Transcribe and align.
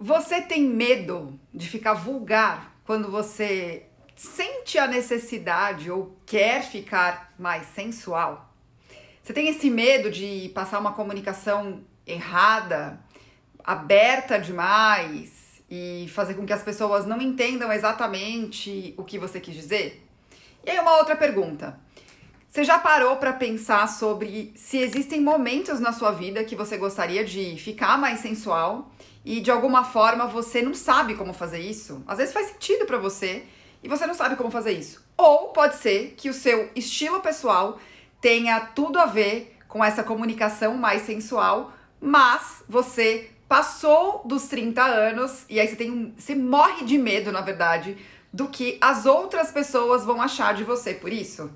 Você 0.00 0.40
tem 0.40 0.62
medo 0.62 1.36
de 1.52 1.68
ficar 1.68 1.94
vulgar 1.94 2.72
quando 2.84 3.10
você 3.10 3.86
sente 4.14 4.78
a 4.78 4.86
necessidade 4.86 5.90
ou 5.90 6.16
quer 6.24 6.62
ficar 6.62 7.34
mais 7.36 7.66
sensual? 7.74 8.54
Você 9.20 9.32
tem 9.32 9.48
esse 9.48 9.68
medo 9.68 10.08
de 10.08 10.52
passar 10.54 10.78
uma 10.78 10.92
comunicação 10.92 11.80
errada, 12.06 13.00
aberta 13.64 14.38
demais 14.38 15.60
e 15.68 16.06
fazer 16.14 16.34
com 16.34 16.46
que 16.46 16.52
as 16.52 16.62
pessoas 16.62 17.04
não 17.04 17.20
entendam 17.20 17.72
exatamente 17.72 18.94
o 18.96 19.02
que 19.02 19.18
você 19.18 19.40
quis 19.40 19.56
dizer? 19.56 20.06
E 20.64 20.70
aí, 20.70 20.78
uma 20.78 20.96
outra 20.96 21.16
pergunta. 21.16 21.76
Você 22.48 22.62
já 22.62 22.78
parou 22.78 23.16
para 23.16 23.32
pensar 23.32 23.88
sobre 23.88 24.52
se 24.54 24.78
existem 24.78 25.20
momentos 25.20 25.80
na 25.80 25.92
sua 25.92 26.12
vida 26.12 26.44
que 26.44 26.54
você 26.54 26.76
gostaria 26.76 27.24
de 27.24 27.56
ficar 27.56 27.98
mais 27.98 28.20
sensual 28.20 28.92
e 29.28 29.42
de 29.42 29.50
alguma 29.50 29.84
forma 29.84 30.26
você 30.26 30.62
não 30.62 30.72
sabe 30.72 31.14
como 31.14 31.34
fazer 31.34 31.58
isso. 31.58 32.02
Às 32.08 32.16
vezes 32.16 32.32
faz 32.32 32.46
sentido 32.46 32.86
para 32.86 32.96
você 32.96 33.44
e 33.82 33.86
você 33.86 34.06
não 34.06 34.14
sabe 34.14 34.36
como 34.36 34.50
fazer 34.50 34.72
isso. 34.72 35.04
Ou 35.18 35.48
pode 35.48 35.76
ser 35.76 36.14
que 36.16 36.30
o 36.30 36.32
seu 36.32 36.70
estilo 36.74 37.20
pessoal 37.20 37.78
tenha 38.22 38.58
tudo 38.58 38.98
a 38.98 39.04
ver 39.04 39.54
com 39.68 39.84
essa 39.84 40.02
comunicação 40.02 40.78
mais 40.78 41.02
sensual, 41.02 41.74
mas 42.00 42.64
você 42.66 43.28
passou 43.46 44.22
dos 44.24 44.48
30 44.48 44.82
anos 44.82 45.44
e 45.50 45.60
aí 45.60 45.68
você 45.68 45.76
tem 45.76 46.14
você 46.16 46.34
morre 46.34 46.86
de 46.86 46.96
medo, 46.96 47.30
na 47.30 47.42
verdade, 47.42 47.98
do 48.32 48.48
que 48.48 48.78
as 48.80 49.04
outras 49.04 49.52
pessoas 49.52 50.06
vão 50.06 50.22
achar 50.22 50.54
de 50.54 50.64
você 50.64 50.94
por 50.94 51.12
isso. 51.12 51.50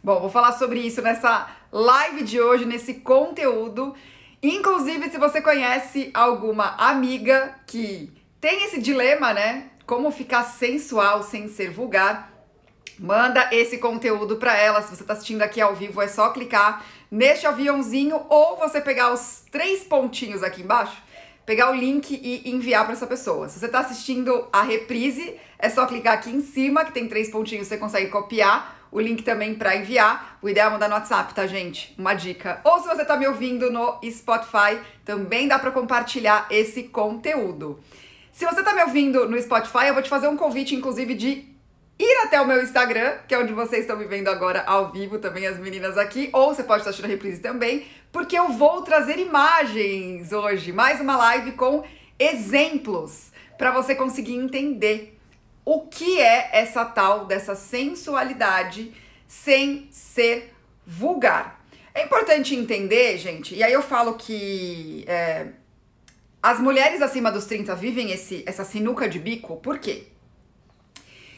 Bom, 0.00 0.20
vou 0.20 0.30
falar 0.30 0.52
sobre 0.52 0.78
isso 0.78 1.02
nessa 1.02 1.50
live 1.72 2.22
de 2.22 2.40
hoje, 2.40 2.64
nesse 2.64 2.94
conteúdo 2.94 3.96
Inclusive, 4.42 5.10
se 5.10 5.18
você 5.18 5.40
conhece 5.40 6.10
alguma 6.14 6.74
amiga 6.76 7.54
que 7.66 8.12
tem 8.40 8.64
esse 8.64 8.80
dilema, 8.80 9.32
né? 9.32 9.70
Como 9.86 10.10
ficar 10.10 10.44
sensual 10.44 11.22
sem 11.22 11.48
ser 11.48 11.70
vulgar, 11.70 12.32
manda 12.98 13.48
esse 13.52 13.78
conteúdo 13.78 14.36
para 14.36 14.56
ela. 14.56 14.82
Se 14.82 14.94
você 14.94 15.02
está 15.02 15.14
assistindo 15.14 15.42
aqui 15.42 15.60
ao 15.60 15.74
vivo, 15.74 16.02
é 16.02 16.08
só 16.08 16.30
clicar 16.30 16.84
neste 17.10 17.46
aviãozinho 17.46 18.24
ou 18.28 18.56
você 18.56 18.80
pegar 18.80 19.12
os 19.12 19.42
três 19.50 19.84
pontinhos 19.84 20.42
aqui 20.42 20.62
embaixo, 20.62 20.96
pegar 21.44 21.70
o 21.70 21.74
link 21.74 22.10
e 22.12 22.50
enviar 22.50 22.84
para 22.84 22.94
essa 22.94 23.06
pessoa. 23.06 23.48
Se 23.48 23.58
você 23.58 23.66
está 23.66 23.80
assistindo 23.80 24.48
a 24.52 24.62
reprise, 24.62 25.36
é 25.58 25.68
só 25.68 25.86
clicar 25.86 26.14
aqui 26.14 26.30
em 26.30 26.40
cima 26.40 26.84
que 26.84 26.92
tem 26.92 27.08
três 27.08 27.30
pontinhos, 27.30 27.68
você 27.68 27.78
consegue 27.78 28.10
copiar 28.10 28.75
o 28.96 29.00
link 29.00 29.22
também 29.22 29.54
para 29.54 29.76
enviar. 29.76 30.38
O 30.40 30.48
ideal 30.48 30.68
é 30.68 30.72
mandar 30.72 30.88
no 30.88 30.94
WhatsApp, 30.94 31.34
tá, 31.34 31.46
gente? 31.46 31.94
Uma 31.98 32.14
dica. 32.14 32.62
Ou 32.64 32.80
se 32.80 32.88
você 32.88 33.04
tá 33.04 33.14
me 33.14 33.26
ouvindo 33.26 33.70
no 33.70 34.00
Spotify, 34.10 34.80
também 35.04 35.46
dá 35.46 35.58
para 35.58 35.70
compartilhar 35.70 36.46
esse 36.50 36.84
conteúdo. 36.84 37.78
Se 38.32 38.46
você 38.46 38.62
tá 38.62 38.72
me 38.72 38.82
ouvindo 38.82 39.28
no 39.28 39.38
Spotify, 39.38 39.88
eu 39.88 39.92
vou 39.92 40.02
te 40.02 40.08
fazer 40.08 40.28
um 40.28 40.36
convite, 40.36 40.74
inclusive, 40.74 41.14
de 41.14 41.44
ir 41.98 42.22
até 42.24 42.40
o 42.40 42.46
meu 42.46 42.62
Instagram, 42.62 43.18
que 43.28 43.34
é 43.34 43.38
onde 43.38 43.52
vocês 43.52 43.82
estão 43.82 43.98
me 43.98 44.06
vendo 44.06 44.28
agora 44.28 44.64
ao 44.66 44.90
vivo, 44.90 45.18
também 45.18 45.46
as 45.46 45.58
meninas 45.58 45.98
aqui, 45.98 46.30
ou 46.32 46.54
você 46.54 46.62
pode 46.62 46.80
estar 46.80 46.88
assistindo 46.88 47.10
a 47.10 47.12
reprise 47.12 47.42
também, 47.42 47.86
porque 48.10 48.38
eu 48.38 48.48
vou 48.48 48.80
trazer 48.80 49.18
imagens 49.18 50.32
hoje, 50.32 50.72
mais 50.72 51.02
uma 51.02 51.18
live 51.18 51.52
com 51.52 51.84
exemplos 52.18 53.30
para 53.58 53.70
você 53.72 53.94
conseguir 53.94 54.36
entender 54.36 55.15
o 55.66 55.80
que 55.88 56.20
é 56.20 56.48
essa 56.52 56.84
tal 56.84 57.26
dessa 57.26 57.56
sensualidade 57.56 58.94
sem 59.26 59.88
ser 59.90 60.54
vulgar. 60.86 61.60
É 61.92 62.04
importante 62.04 62.54
entender, 62.54 63.18
gente, 63.18 63.52
e 63.52 63.64
aí 63.64 63.72
eu 63.72 63.82
falo 63.82 64.14
que 64.14 65.04
é, 65.08 65.48
as 66.40 66.60
mulheres 66.60 67.02
acima 67.02 67.32
dos 67.32 67.46
30 67.46 67.74
vivem 67.74 68.12
esse, 68.12 68.44
essa 68.46 68.64
sinuca 68.64 69.08
de 69.08 69.18
bico, 69.18 69.56
por 69.56 69.80
quê? 69.80 70.06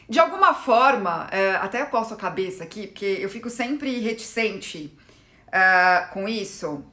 De 0.07 0.19
alguma 0.19 0.53
forma, 0.53 1.27
é, 1.31 1.55
até 1.55 1.83
posto 1.85 2.13
a 2.13 2.17
cabeça 2.17 2.63
aqui, 2.63 2.85
porque 2.85 3.17
eu 3.19 3.29
fico 3.29 3.49
sempre 3.49 3.99
reticente 3.99 4.95
é, 5.51 6.07
com 6.13 6.29
isso, 6.29 6.85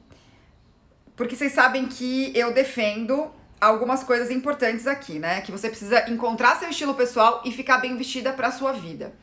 porque 1.15 1.35
vocês 1.35 1.51
sabem 1.51 1.85
que 1.85 2.31
eu 2.35 2.51
defendo 2.51 3.31
algumas 3.59 4.03
coisas 4.03 4.29
importantes 4.31 4.87
aqui, 4.87 5.19
né? 5.19 5.41
Que 5.41 5.51
você 5.51 5.69
precisa 5.69 6.09
encontrar 6.09 6.55
seu 6.57 6.69
estilo 6.69 6.93
pessoal 6.93 7.41
e 7.45 7.51
ficar 7.51 7.79
bem 7.79 7.97
vestida 7.97 8.31
para 8.33 8.51
sua 8.51 8.71
vida. 8.71 9.13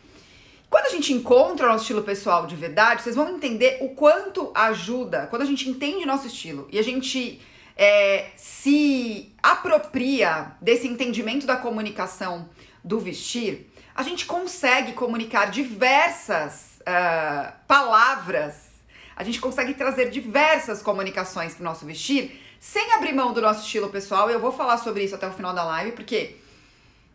Quando 0.69 0.87
a 0.87 0.91
gente 0.91 1.12
encontra 1.12 1.67
o 1.67 1.69
nosso 1.69 1.83
estilo 1.83 2.03
pessoal 2.03 2.47
de 2.47 2.56
verdade, 2.56 3.03
vocês 3.03 3.15
vão 3.15 3.31
entender 3.31 3.78
o 3.81 3.91
quanto 3.91 4.50
ajuda 4.55 5.28
quando 5.28 5.43
a 5.43 5.44
gente 5.44 5.69
entende 5.69 6.05
nosso 6.05 6.27
estilo 6.27 6.67
e 6.73 6.78
a 6.78 6.83
gente 6.83 7.41
é, 7.77 8.31
se 8.37 9.33
apropria 9.43 10.53
desse 10.61 10.89
entendimento 10.89 11.47
da 11.47 11.56
comunicação 11.56 12.49
do 12.83 12.99
vestir, 12.99 13.71
a 13.94 14.03
gente 14.03 14.27
consegue 14.27 14.93
comunicar 14.93 15.47
diversas 15.47 16.81
uh, 16.81 17.53
palavras, 17.69 18.73
a 19.15 19.23
gente 19.23 19.41
consegue 19.41 19.75
trazer 19.75 20.11
diversas 20.11 20.83
comunicações 20.83 21.55
para 21.55 21.62
o 21.62 21.65
nosso 21.65 21.87
vestir 21.87 22.44
sem 22.65 22.95
abrir 22.95 23.13
mão 23.13 23.35
do 23.35 23.43
nosso 23.43 23.61
estilo 23.61 23.91
pessoal. 23.91 24.31
Eu 24.31 24.41
vou 24.41 24.51
falar 24.51 24.79
sobre 24.79 25.05
isso 25.05 25.15
até 25.15 25.29
o 25.29 25.33
final 25.33 25.53
da 25.53 25.63
live, 25.65 25.93
porque 25.93 26.37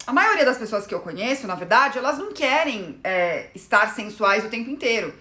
a 0.06 0.14
maioria 0.14 0.46
das 0.46 0.60
pessoas 0.60 0.86
que 0.86 0.94
eu 0.94 1.00
conheço, 1.00 1.48
na 1.48 1.56
verdade, 1.56 1.98
elas 1.98 2.20
não 2.20 2.32
querem 2.32 3.00
é, 3.04 3.50
estar 3.56 3.96
sensuais 3.96 4.46
o 4.46 4.50
tempo 4.50 4.70
inteiro. 4.70 5.12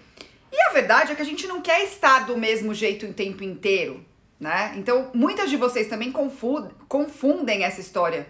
E 0.51 0.61
a 0.61 0.69
verdade 0.69 1.11
é 1.11 1.15
que 1.15 1.21
a 1.23 1.25
gente 1.25 1.47
não 1.47 1.61
quer 1.61 1.83
estar 1.83 2.27
do 2.27 2.37
mesmo 2.37 2.75
jeito 2.75 3.07
o 3.07 3.13
tempo 3.13 3.43
inteiro, 3.43 4.05
né? 4.39 4.73
Então, 4.77 5.09
muitas 5.15 5.49
de 5.49 5.57
vocês 5.57 5.87
também 5.87 6.11
confundem, 6.11 7.63
essa 7.63 7.81
história 7.81 8.27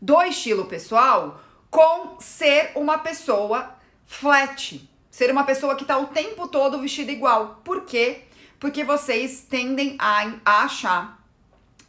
do 0.00 0.22
estilo 0.22 0.66
pessoal 0.66 1.40
com 1.68 2.20
ser 2.20 2.70
uma 2.76 2.98
pessoa 2.98 3.74
flat, 4.06 4.88
ser 5.10 5.28
uma 5.32 5.42
pessoa 5.42 5.74
que 5.74 5.84
tá 5.84 5.98
o 5.98 6.06
tempo 6.06 6.46
todo 6.46 6.80
vestida 6.80 7.10
igual. 7.10 7.60
Por 7.64 7.80
quê? 7.80 8.20
Porque 8.60 8.84
vocês 8.84 9.44
tendem 9.50 9.96
a 9.98 10.36
achar 10.44 11.21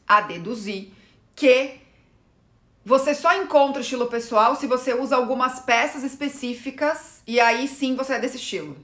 a 0.07 0.21
deduzir 0.21 0.89
que 1.35 1.79
você 2.85 3.15
só 3.15 3.33
encontra 3.35 3.81
estilo 3.81 4.07
pessoal 4.07 4.55
se 4.55 4.67
você 4.67 4.93
usa 4.93 5.15
algumas 5.15 5.61
peças 5.61 6.03
específicas 6.03 7.21
e 7.25 7.39
aí 7.39 7.67
sim 7.67 7.95
você 7.95 8.13
é 8.13 8.19
desse 8.19 8.37
estilo, 8.37 8.75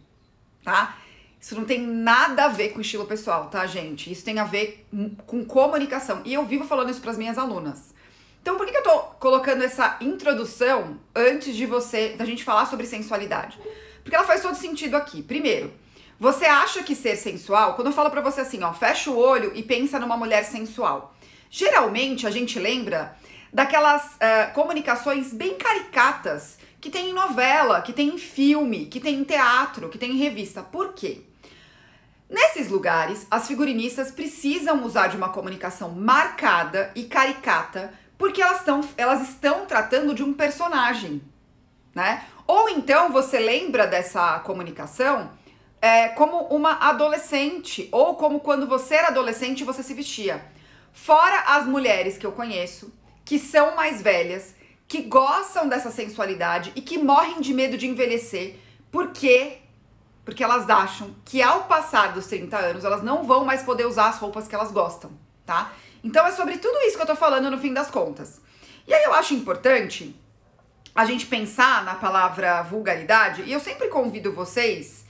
tá? 0.63 0.97
Isso 1.39 1.55
não 1.55 1.63
tem 1.63 1.81
nada 1.81 2.45
a 2.45 2.47
ver 2.49 2.69
com 2.69 2.81
estilo 2.81 3.05
pessoal, 3.05 3.47
tá, 3.47 3.65
gente? 3.65 4.11
Isso 4.11 4.25
tem 4.25 4.39
a 4.39 4.43
ver 4.43 4.85
com 5.25 5.45
comunicação. 5.45 6.21
E 6.25 6.33
eu 6.33 6.45
vivo 6.45 6.65
falando 6.65 6.89
isso 6.89 6.99
para 6.99 7.11
as 7.11 7.17
minhas 7.17 7.37
alunas. 7.37 7.93
Então, 8.41 8.57
por 8.57 8.65
que, 8.65 8.71
que 8.71 8.77
eu 8.77 8.83
tô 8.83 8.99
colocando 9.19 9.63
essa 9.63 9.97
introdução 10.01 10.97
antes 11.15 11.55
de 11.55 11.65
você, 11.65 12.09
da 12.17 12.25
gente 12.25 12.43
falar 12.43 12.65
sobre 12.65 12.85
sensualidade? 12.85 13.57
Porque 14.03 14.15
ela 14.15 14.25
faz 14.25 14.41
todo 14.41 14.55
sentido 14.55 14.95
aqui. 14.95 15.21
Primeiro, 15.21 15.73
você 16.19 16.45
acha 16.45 16.83
que 16.83 16.95
ser 16.95 17.15
sensual, 17.15 17.75
quando 17.75 17.87
eu 17.87 17.93
falo 17.93 18.09
pra 18.09 18.19
você 18.19 18.41
assim, 18.41 18.61
ó, 18.61 18.73
fecha 18.73 19.09
o 19.09 19.17
olho 19.17 19.53
e 19.55 19.63
pensa 19.63 19.97
numa 19.97 20.17
mulher 20.17 20.43
sensual. 20.43 21.15
Geralmente 21.49 22.27
a 22.27 22.31
gente 22.31 22.59
lembra 22.59 23.15
daquelas 23.53 24.03
uh, 24.15 24.53
comunicações 24.53 25.33
bem 25.33 25.55
caricatas 25.57 26.57
que 26.81 26.89
tem 26.89 27.09
em 27.09 27.13
novela, 27.13 27.81
que 27.81 27.93
tem 27.93 28.09
em 28.09 28.17
filme, 28.17 28.85
que 28.87 28.99
tem 28.99 29.15
em 29.15 29.23
teatro, 29.23 29.89
que 29.89 29.97
tem 29.97 30.11
em 30.11 30.17
revista. 30.17 30.61
Por 30.61 30.93
quê? 30.93 31.21
Nesses 32.29 32.69
lugares, 32.69 33.25
as 33.31 33.47
figurinistas 33.47 34.11
precisam 34.11 34.83
usar 34.83 35.07
de 35.07 35.17
uma 35.17 35.29
comunicação 35.29 35.89
marcada 35.91 36.91
e 36.95 37.03
caricata, 37.05 37.93
porque 38.17 38.41
elas, 38.41 38.63
tão, 38.63 38.81
elas 38.97 39.27
estão 39.27 39.65
tratando 39.65 40.13
de 40.13 40.21
um 40.21 40.33
personagem, 40.33 41.21
né? 41.95 42.25
Ou 42.45 42.69
então 42.69 43.11
você 43.11 43.39
lembra 43.39 43.87
dessa 43.87 44.39
comunicação 44.39 45.31
é, 45.81 46.09
como 46.09 46.41
uma 46.47 46.73
adolescente, 46.89 47.87
ou 47.91 48.15
como 48.15 48.39
quando 48.39 48.67
você 48.67 48.95
era 48.95 49.07
adolescente 49.07 49.63
você 49.63 49.81
se 49.81 49.93
vestia. 49.93 50.43
Fora 50.91 51.39
as 51.47 51.65
mulheres 51.65 52.17
que 52.17 52.25
eu 52.25 52.31
conheço, 52.31 52.93
que 53.23 53.39
são 53.39 53.75
mais 53.75 54.01
velhas, 54.01 54.55
que 54.87 55.03
gostam 55.03 55.69
dessa 55.69 55.91
sensualidade 55.91 56.71
e 56.75 56.81
que 56.81 56.97
morrem 56.97 57.39
de 57.39 57.53
medo 57.53 57.77
de 57.77 57.87
envelhecer, 57.87 58.57
porque 58.91 59.57
porque 60.25 60.43
elas 60.43 60.69
acham 60.69 61.15
que 61.25 61.41
ao 61.41 61.63
passar 61.63 62.13
dos 62.13 62.27
30 62.27 62.55
anos 62.55 62.85
elas 62.85 63.01
não 63.01 63.23
vão 63.23 63.43
mais 63.43 63.63
poder 63.63 63.87
usar 63.87 64.09
as 64.09 64.19
roupas 64.19 64.47
que 64.47 64.53
elas 64.53 64.71
gostam, 64.71 65.11
tá? 65.43 65.73
Então 66.03 66.25
é 66.27 66.31
sobre 66.31 66.57
tudo 66.57 66.77
isso 66.81 66.95
que 66.95 67.01
eu 67.01 67.07
tô 67.07 67.15
falando 67.15 67.49
no 67.49 67.57
fim 67.57 67.73
das 67.73 67.89
contas. 67.89 68.39
E 68.87 68.93
aí 68.93 69.03
eu 69.03 69.13
acho 69.13 69.33
importante 69.33 70.15
a 70.93 71.03
gente 71.05 71.25
pensar 71.25 71.83
na 71.83 71.95
palavra 71.95 72.61
vulgaridade, 72.61 73.43
e 73.43 73.51
eu 73.51 73.59
sempre 73.59 73.87
convido 73.87 74.31
vocês 74.31 75.05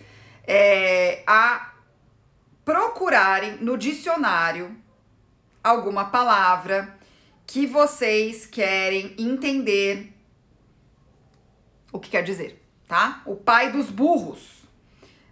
é, 0.52 1.22
a 1.28 1.74
procurarem 2.66 3.58
no 3.58 3.78
dicionário 3.78 4.76
alguma 5.64 6.06
palavra 6.06 6.98
que 7.46 7.68
vocês 7.68 8.48
querem 8.48 9.14
entender 9.20 10.12
o 11.92 12.00
que 12.00 12.10
quer 12.10 12.24
dizer, 12.24 12.64
tá? 12.88 13.22
O 13.28 13.36
pai 13.36 13.72
dos 13.72 13.92
burros. 13.92 14.64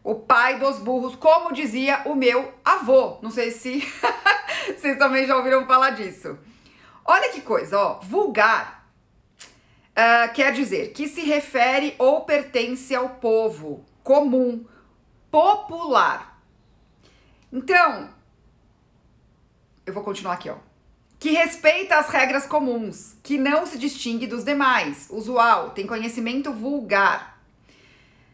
O 0.04 0.16
pai 0.16 0.60
dos 0.60 0.78
burros, 0.78 1.16
como 1.16 1.52
dizia 1.52 2.04
o 2.06 2.14
meu 2.14 2.54
avô. 2.64 3.18
Não 3.24 3.32
sei 3.32 3.50
se 3.50 3.82
vocês 4.78 4.98
também 5.00 5.26
já 5.26 5.36
ouviram 5.36 5.66
falar 5.66 5.92
disso. 5.92 6.38
Olha 7.04 7.30
que 7.30 7.42
coisa, 7.42 7.78
ó. 7.80 8.00
Vulgar 8.02 8.88
uh, 9.92 10.32
quer 10.34 10.54
dizer 10.54 10.94
que 10.94 11.08
se 11.08 11.22
refere 11.22 11.96
ou 11.98 12.22
pertence 12.22 12.94
ao 12.94 13.10
povo, 13.10 13.84
comum, 14.04 14.66
popular. 15.32 16.42
Então, 17.52 18.10
eu 19.86 19.94
vou 19.94 20.04
continuar 20.04 20.34
aqui, 20.34 20.50
ó. 20.50 20.56
Que 21.20 21.32
respeita 21.32 21.96
as 21.96 22.10
regras 22.10 22.46
comuns, 22.46 23.16
que 23.24 23.38
não 23.38 23.66
se 23.66 23.78
distingue 23.78 24.28
dos 24.28 24.44
demais, 24.44 25.08
usual, 25.10 25.72
tem 25.72 25.88
conhecimento 25.88 26.54
vulgar. 26.54 27.42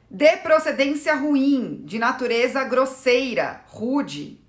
De 0.10 0.38
procedência 0.38 1.16
ruim, 1.16 1.82
de 1.86 1.98
natureza 1.98 2.64
grosseira, 2.64 3.64
rude. 3.68 4.40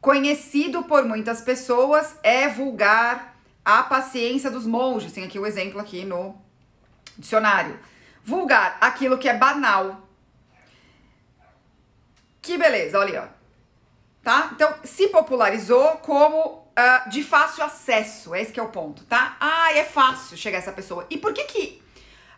Conhecido 0.00 0.84
por 0.84 1.04
muitas 1.04 1.40
pessoas, 1.40 2.16
é 2.22 2.48
vulgar 2.48 3.36
a 3.64 3.82
paciência 3.82 4.50
dos 4.50 4.66
monges. 4.66 5.12
Tem 5.12 5.24
aqui 5.24 5.38
o 5.38 5.46
exemplo 5.46 5.80
aqui 5.80 6.04
no 6.04 6.36
dicionário. 7.18 7.78
Vulgar, 8.22 8.78
aquilo 8.80 9.18
que 9.18 9.28
é 9.28 9.36
banal. 9.36 10.07
Que 12.40 12.56
beleza, 12.56 12.98
olha 12.98 13.20
aí, 13.20 13.26
ó 13.26 13.38
tá? 14.28 14.50
Então, 14.52 14.74
se 14.84 15.08
popularizou 15.08 15.96
como 16.02 16.38
uh, 16.38 17.08
de 17.08 17.22
fácil 17.22 17.64
acesso, 17.64 18.34
esse 18.34 18.52
que 18.52 18.60
é 18.60 18.62
o 18.62 18.68
ponto, 18.68 19.02
tá? 19.04 19.38
Ah, 19.40 19.72
é 19.72 19.82
fácil 19.84 20.36
chegar 20.36 20.58
essa 20.58 20.70
pessoa. 20.70 21.06
E 21.08 21.16
por 21.16 21.32
que 21.32 21.44
que 21.44 21.82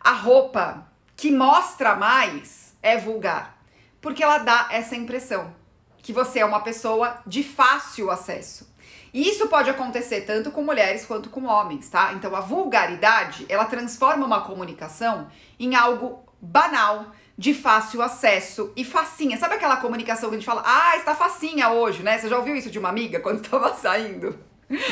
a 0.01 0.13
roupa 0.13 0.87
que 1.17 1.33
mostra 1.33 1.97
mais 1.97 2.77
é 2.81 2.97
vulgar? 2.97 3.59
Porque 4.01 4.23
ela 4.23 4.39
dá 4.39 4.69
essa 4.71 4.95
impressão 4.95 5.53
que 6.01 6.13
você 6.13 6.39
é 6.39 6.45
uma 6.45 6.61
pessoa 6.61 7.19
de 7.27 7.43
fácil 7.43 8.09
acesso. 8.09 8.73
E 9.13 9.29
isso 9.29 9.49
pode 9.49 9.69
acontecer 9.69 10.21
tanto 10.21 10.53
com 10.53 10.63
mulheres 10.63 11.05
quanto 11.05 11.29
com 11.29 11.47
homens, 11.47 11.91
tá? 11.91 12.13
Então 12.13 12.37
a 12.37 12.41
vulgaridade, 12.41 13.45
ela 13.49 13.65
transforma 13.65 14.25
uma 14.25 14.43
comunicação 14.43 15.29
em 15.59 15.75
algo 15.75 16.25
banal, 16.41 17.07
de 17.41 17.55
fácil 17.55 18.03
acesso 18.03 18.71
e 18.77 18.85
facinha. 18.85 19.39
Sabe 19.39 19.55
aquela 19.55 19.79
comunicação 19.79 20.29
que 20.29 20.37
a 20.37 20.39
gente 20.39 20.47
fala, 20.47 20.63
ah, 20.63 20.95
está 20.99 21.15
facinha 21.15 21.71
hoje, 21.71 22.03
né? 22.03 22.19
Você 22.19 22.29
já 22.29 22.37
ouviu 22.37 22.55
isso 22.55 22.71
de 22.71 22.79
uma 22.79 22.91
amiga 22.91 23.19
quando 23.25 23.43
estava 23.43 23.75
saindo? 23.75 24.39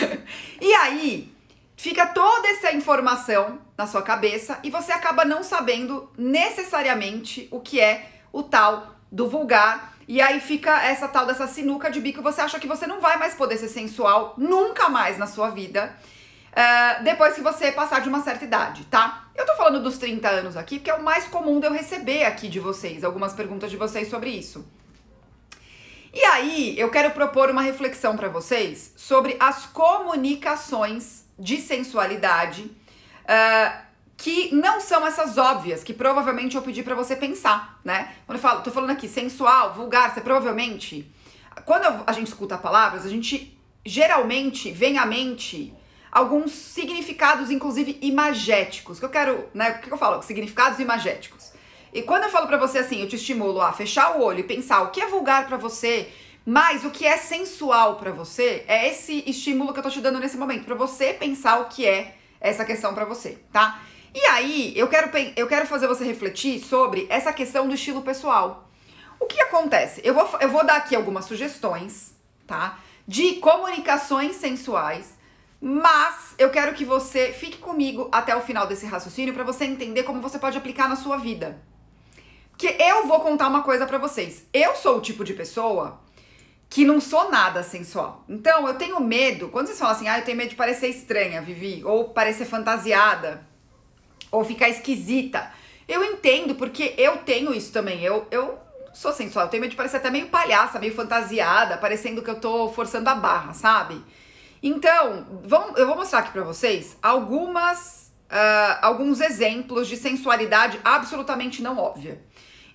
e 0.59 0.75
aí, 0.77 1.31
fica 1.77 2.07
toda 2.07 2.49
essa 2.49 2.73
informação 2.73 3.59
na 3.77 3.87
sua 3.87 4.01
cabeça 4.01 4.59
e 4.65 4.71
você 4.71 4.93
acaba 4.93 5.27
não 5.27 5.43
sabendo 5.43 6.11
necessariamente 6.17 7.47
o 7.51 7.61
que 7.61 7.79
é 7.79 8.13
o 8.33 8.43
tal 8.43 8.97
do 9.13 9.29
vulgar. 9.29 9.99
E 10.09 10.19
aí 10.19 10.41
fica 10.41 10.83
essa 10.83 11.07
tal 11.07 11.27
dessa 11.27 11.47
sinuca 11.47 11.91
de 11.91 12.01
bico, 12.01 12.23
você 12.23 12.41
acha 12.41 12.59
que 12.59 12.67
você 12.67 12.87
não 12.87 12.99
vai 12.99 13.19
mais 13.19 13.35
poder 13.35 13.59
ser 13.59 13.69
sensual 13.69 14.33
nunca 14.39 14.89
mais 14.89 15.19
na 15.19 15.27
sua 15.27 15.51
vida. 15.51 15.95
Uh, 16.53 17.05
depois 17.05 17.35
que 17.35 17.41
você 17.41 17.71
passar 17.71 18.01
de 18.01 18.09
uma 18.09 18.23
certa 18.23 18.45
idade, 18.45 18.85
tá? 18.87 19.29
Eu 19.37 19.47
tô 19.47 19.55
falando 19.55 19.83
dos 19.83 19.99
30 19.99 20.29
anos 20.29 20.57
aqui 20.57 20.79
porque 20.79 20.91
é 20.91 20.95
o 20.95 21.03
mais 21.03 21.27
comum 21.27 21.61
de 21.61 21.67
eu 21.67 21.73
receber 21.73 22.25
aqui 22.25 22.49
de 22.49 22.59
vocês, 22.59 23.05
algumas 23.05 23.33
perguntas 23.33 23.71
de 23.71 23.77
vocês 23.77 24.09
sobre 24.09 24.31
isso. 24.31 24.67
E 26.13 26.25
aí, 26.25 26.75
eu 26.79 26.91
quero 26.91 27.11
propor 27.11 27.51
uma 27.51 27.63
reflexão 27.63 28.17
para 28.17 28.29
vocês 28.29 28.93
sobre 28.97 29.37
as 29.39 29.67
comunicações 29.67 31.27
de 31.39 31.59
sensualidade 31.59 32.63
uh, 32.63 33.89
que 34.17 34.53
não 34.53 34.81
são 34.81 35.07
essas 35.07 35.39
óbvias, 35.39 35.85
que 35.85 35.95
provavelmente 35.95 36.57
eu 36.57 36.63
pedi 36.63 36.83
para 36.83 36.97
você 36.97 37.15
pensar, 37.15 37.79
né? 37.85 38.15
Quando 38.27 38.39
eu 38.39 38.43
falo, 38.43 38.63
tô 38.63 38.71
falando 38.73 38.91
aqui 38.91 39.07
sensual, 39.07 39.75
vulgar, 39.75 40.13
você 40.13 40.21
provavelmente. 40.21 41.09
Quando 41.65 42.03
a 42.05 42.13
gente 42.13 42.27
escuta 42.27 42.59
palavras, 42.59 43.07
a 43.07 43.09
gente 43.09 43.57
geralmente 43.87 44.73
vem 44.73 44.99
à 44.99 45.07
mente 45.07 45.73
alguns 46.11 46.53
significados, 46.53 47.51
inclusive 47.51 47.99
imagéticos. 48.03 48.99
Que 48.99 49.05
eu 49.05 49.11
quero, 49.11 49.49
né? 49.55 49.71
O 49.71 49.81
que 49.81 49.93
eu 49.93 49.99
falo? 49.99 50.23
Significados 50.23 50.79
imagéticos. 50.79 51.53
E 51.93 52.03
quando 52.03 52.25
eu 52.25 52.31
falo 52.31 52.47
para 52.47 52.57
você 52.57 52.79
assim, 52.79 53.01
eu 53.01 53.09
te 53.09 53.17
estimulo 53.17 53.61
a 53.61 53.73
fechar 53.73 54.17
o 54.17 54.23
olho 54.23 54.41
e 54.41 54.43
pensar 54.43 54.83
o 54.83 54.91
que 54.91 55.01
é 55.01 55.07
vulgar 55.07 55.47
para 55.47 55.57
você, 55.57 56.09
mas 56.45 56.85
o 56.85 56.91
que 56.91 57.07
é 57.07 57.17
sensual 57.17 57.97
para 57.97 58.11
você, 58.11 58.65
é 58.69 58.89
esse 58.89 59.23
estímulo 59.27 59.73
que 59.73 59.79
eu 59.79 59.83
tô 59.83 59.91
te 59.91 60.01
dando 60.01 60.19
nesse 60.19 60.37
momento, 60.37 60.65
para 60.65 60.75
você 60.75 61.13
pensar 61.13 61.61
o 61.61 61.67
que 61.67 61.87
é 61.87 62.15
essa 62.41 62.65
questão 62.65 62.95
para 62.95 63.05
você, 63.05 63.39
tá? 63.53 63.81
E 64.15 64.21
aí, 64.27 64.73
eu 64.77 64.89
quero, 64.89 65.11
eu 65.37 65.47
quero 65.47 65.67
fazer 65.67 65.87
você 65.87 66.05
refletir 66.05 66.61
sobre 66.61 67.07
essa 67.11 67.33
questão 67.33 67.69
do 67.69 67.75
estilo 67.75 68.03
pessoal. 68.03 68.69
O 69.21 69.27
que 69.27 69.41
acontece? 69.41 70.01
Eu 70.05 70.15
vou, 70.15 70.29
eu 70.41 70.49
vou 70.49 70.65
dar 70.65 70.77
aqui 70.77 70.95
algumas 70.95 71.25
sugestões, 71.25 72.15
tá? 72.47 72.79
De 73.07 73.35
comunicações 73.35 74.37
sensuais 74.37 75.18
mas 75.61 76.35
eu 76.39 76.51
quero 76.51 76.75
que 76.75 76.85
você 76.85 77.33
fique 77.33 77.59
comigo 77.59 78.09
até 78.13 78.35
o 78.37 78.41
final 78.41 78.67
desse 78.67 78.87
raciocínio 78.87 79.35
para 79.35 79.45
você 79.45 79.65
entender 79.65 80.05
como 80.05 80.21
você 80.21 80.39
pode 80.39 80.57
aplicar 80.57 80.89
na 80.89 80.97
sua 80.97 81.17
vida. 81.17 81.61
Porque 82.51 82.77
eu 82.81 83.07
vou 83.07 83.21
contar 83.21 83.49
uma 83.49 83.63
coisa 83.63 83.87
para 83.87 83.99
vocês. 83.99 84.45
Eu 84.53 84.75
sou 84.75 84.99
o 84.99 85.01
tipo 85.01 85.25
de 85.25 85.33
pessoa 85.33 86.01
que 86.69 86.85
não 86.85 87.01
sou 87.01 87.31
nada 87.31 87.63
sensual. 87.63 88.25
Então, 88.29 88.67
eu 88.67 88.75
tenho 88.75 89.01
medo, 89.01 89.49
quando 89.49 89.67
vocês 89.67 89.79
falam 89.79 89.95
assim, 89.95 90.09
ah, 90.09 90.19
eu 90.19 90.25
tenho 90.25 90.37
medo 90.37 90.51
de 90.51 90.57
parecer 90.57 90.89
estranha, 90.89 91.41
Vivi, 91.41 91.83
ou 91.85 92.11
parecer 92.11 92.45
fantasiada, 92.45 93.47
ou 94.31 94.45
ficar 94.45 94.69
esquisita. 94.69 95.51
Eu 95.89 96.05
entendo, 96.05 96.55
porque 96.55 96.95
eu 96.99 97.19
tenho 97.19 97.55
isso 97.55 97.73
também. 97.73 98.03
Eu, 98.03 98.27
eu 98.31 98.59
sou 98.93 99.13
sensual, 99.13 99.47
eu 99.47 99.51
tenho 99.51 99.63
medo 99.63 99.71
de 99.71 99.77
parecer 99.77 99.97
até 99.97 100.11
meio 100.11 100.27
palhaça, 100.27 100.79
meio 100.79 100.95
fantasiada, 100.95 101.79
parecendo 101.79 102.23
que 102.23 102.31
eu 102.31 102.39
tô 102.39 102.69
forçando 102.71 103.09
a 103.09 103.15
barra, 103.15 103.55
sabe? 103.55 104.03
Então, 104.63 105.41
vamos, 105.45 105.79
eu 105.79 105.87
vou 105.87 105.97
mostrar 105.97 106.21
aqui 106.21 106.33
para 106.33 106.43
vocês 106.43 106.97
algumas, 107.03 108.13
uh, 108.31 108.79
alguns 108.83 109.21
exemplos 109.21 109.87
de 109.87 109.97
sensualidade 109.97 110.81
absolutamente 110.85 111.63
não 111.63 111.79
óbvia. 111.79 112.21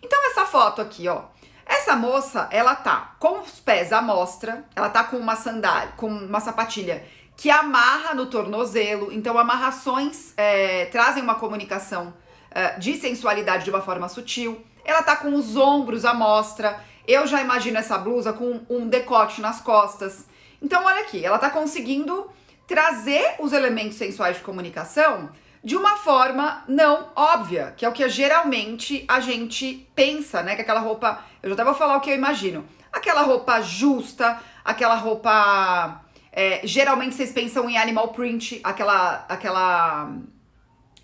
Então, 0.01 0.19
essa 0.31 0.45
foto 0.45 0.81
aqui, 0.81 1.07
ó. 1.07 1.23
Essa 1.65 1.95
moça, 1.95 2.47
ela 2.51 2.75
tá 2.75 3.15
com 3.19 3.39
os 3.39 3.59
pés 3.59 3.93
à 3.93 4.01
mostra, 4.01 4.65
ela 4.75 4.89
tá 4.89 5.03
com 5.03 5.17
uma 5.17 5.35
sandália, 5.35 5.93
com 5.95 6.07
uma 6.07 6.39
sapatilha 6.39 7.05
que 7.37 7.49
amarra 7.49 8.13
no 8.13 8.25
tornozelo. 8.25 9.11
Então, 9.11 9.37
amarrações 9.37 10.33
é, 10.37 10.85
trazem 10.85 11.23
uma 11.23 11.35
comunicação 11.35 12.13
é, 12.51 12.77
de 12.77 12.95
sensualidade 12.95 13.63
de 13.63 13.69
uma 13.69 13.81
forma 13.81 14.07
sutil. 14.07 14.63
Ela 14.85 15.01
tá 15.01 15.15
com 15.15 15.33
os 15.33 15.55
ombros 15.55 16.05
à 16.05 16.13
mostra. 16.13 16.79
Eu 17.07 17.25
já 17.25 17.41
imagino 17.41 17.77
essa 17.77 17.97
blusa 17.97 18.33
com 18.33 18.61
um 18.69 18.87
decote 18.87 19.41
nas 19.41 19.61
costas. 19.61 20.27
Então, 20.63 20.85
olha 20.85 21.01
aqui, 21.01 21.23
ela 21.23 21.35
está 21.35 21.49
conseguindo 21.49 22.31
trazer 22.65 23.35
os 23.39 23.51
elementos 23.51 23.97
sensuais 23.97 24.37
de 24.37 24.43
comunicação 24.43 25.29
de 25.61 25.75
uma 25.75 25.97
forma 25.97 26.63
não 26.67 27.09
óbvia, 27.15 27.73
que 27.75 27.85
é 27.85 27.89
o 27.89 27.91
que 27.91 28.07
geralmente 28.09 29.03
a 29.07 29.19
gente 29.19 29.87
pensa, 29.93 30.41
né? 30.41 30.55
Que 30.55 30.61
aquela 30.61 30.79
roupa, 30.79 31.23
eu 31.41 31.49
já 31.49 31.53
até 31.53 31.63
vou 31.63 31.73
falar 31.73 31.97
o 31.97 32.01
que 32.01 32.09
eu 32.09 32.15
imagino, 32.15 32.65
aquela 32.91 33.21
roupa 33.21 33.61
justa, 33.61 34.39
aquela 34.63 34.95
roupa. 34.95 36.01
É, 36.31 36.61
geralmente 36.63 37.13
vocês 37.13 37.31
pensam 37.31 37.69
em 37.69 37.77
animal 37.77 38.07
print, 38.09 38.59
aquela, 38.63 39.25
aquela 39.29 40.11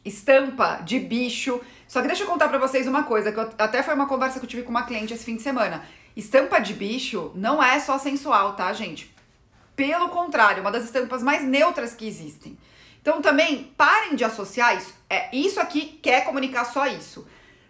estampa 0.04 0.82
de 0.84 1.00
bicho. 1.00 1.62
Só 1.88 2.02
que 2.02 2.08
deixa 2.08 2.24
eu 2.24 2.28
contar 2.28 2.48
pra 2.48 2.58
vocês 2.58 2.88
uma 2.88 3.04
coisa, 3.04 3.32
que 3.32 3.40
eu, 3.40 3.50
até 3.58 3.84
foi 3.84 3.94
uma 3.94 4.08
conversa 4.08 4.40
que 4.40 4.46
eu 4.46 4.50
tive 4.50 4.64
com 4.64 4.72
uma 4.72 4.84
cliente 4.84 5.14
esse 5.14 5.26
fim 5.26 5.36
de 5.36 5.42
semana. 5.42 5.84
Estampa 6.16 6.60
de 6.60 6.74
bicho 6.74 7.32
não 7.36 7.62
é 7.62 7.80
só 7.80 7.98
sensual, 7.98 8.54
tá, 8.54 8.72
gente? 8.74 9.19
Pelo 9.80 10.10
contrário, 10.10 10.60
uma 10.60 10.72
das 10.72 10.84
estampas 10.84 11.24
mais 11.24 11.42
neutras 11.42 11.94
que 11.94 12.06
existem. 12.06 12.58
Então 13.02 13.22
também 13.22 13.74
parem 13.78 14.14
de 14.14 14.26
associar 14.26 14.76
isso. 14.76 14.94
É, 15.10 15.34
isso 15.34 15.58
aqui 15.58 15.98
quer 16.04 16.26
comunicar 16.26 16.66
só 16.66 16.86
isso. 16.86 17.26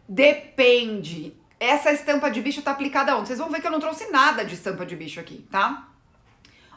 Depende. 0.07 1.37
Essa 1.59 1.91
estampa 1.91 2.31
de 2.31 2.41
bicho 2.41 2.63
tá 2.63 2.71
aplicada 2.71 3.15
onde? 3.15 3.27
Vocês 3.27 3.37
vão 3.37 3.51
ver 3.51 3.61
que 3.61 3.67
eu 3.67 3.71
não 3.71 3.79
trouxe 3.79 4.09
nada 4.09 4.43
de 4.43 4.55
estampa 4.55 4.87
de 4.87 4.95
bicho 4.95 5.19
aqui, 5.19 5.47
tá? 5.51 5.87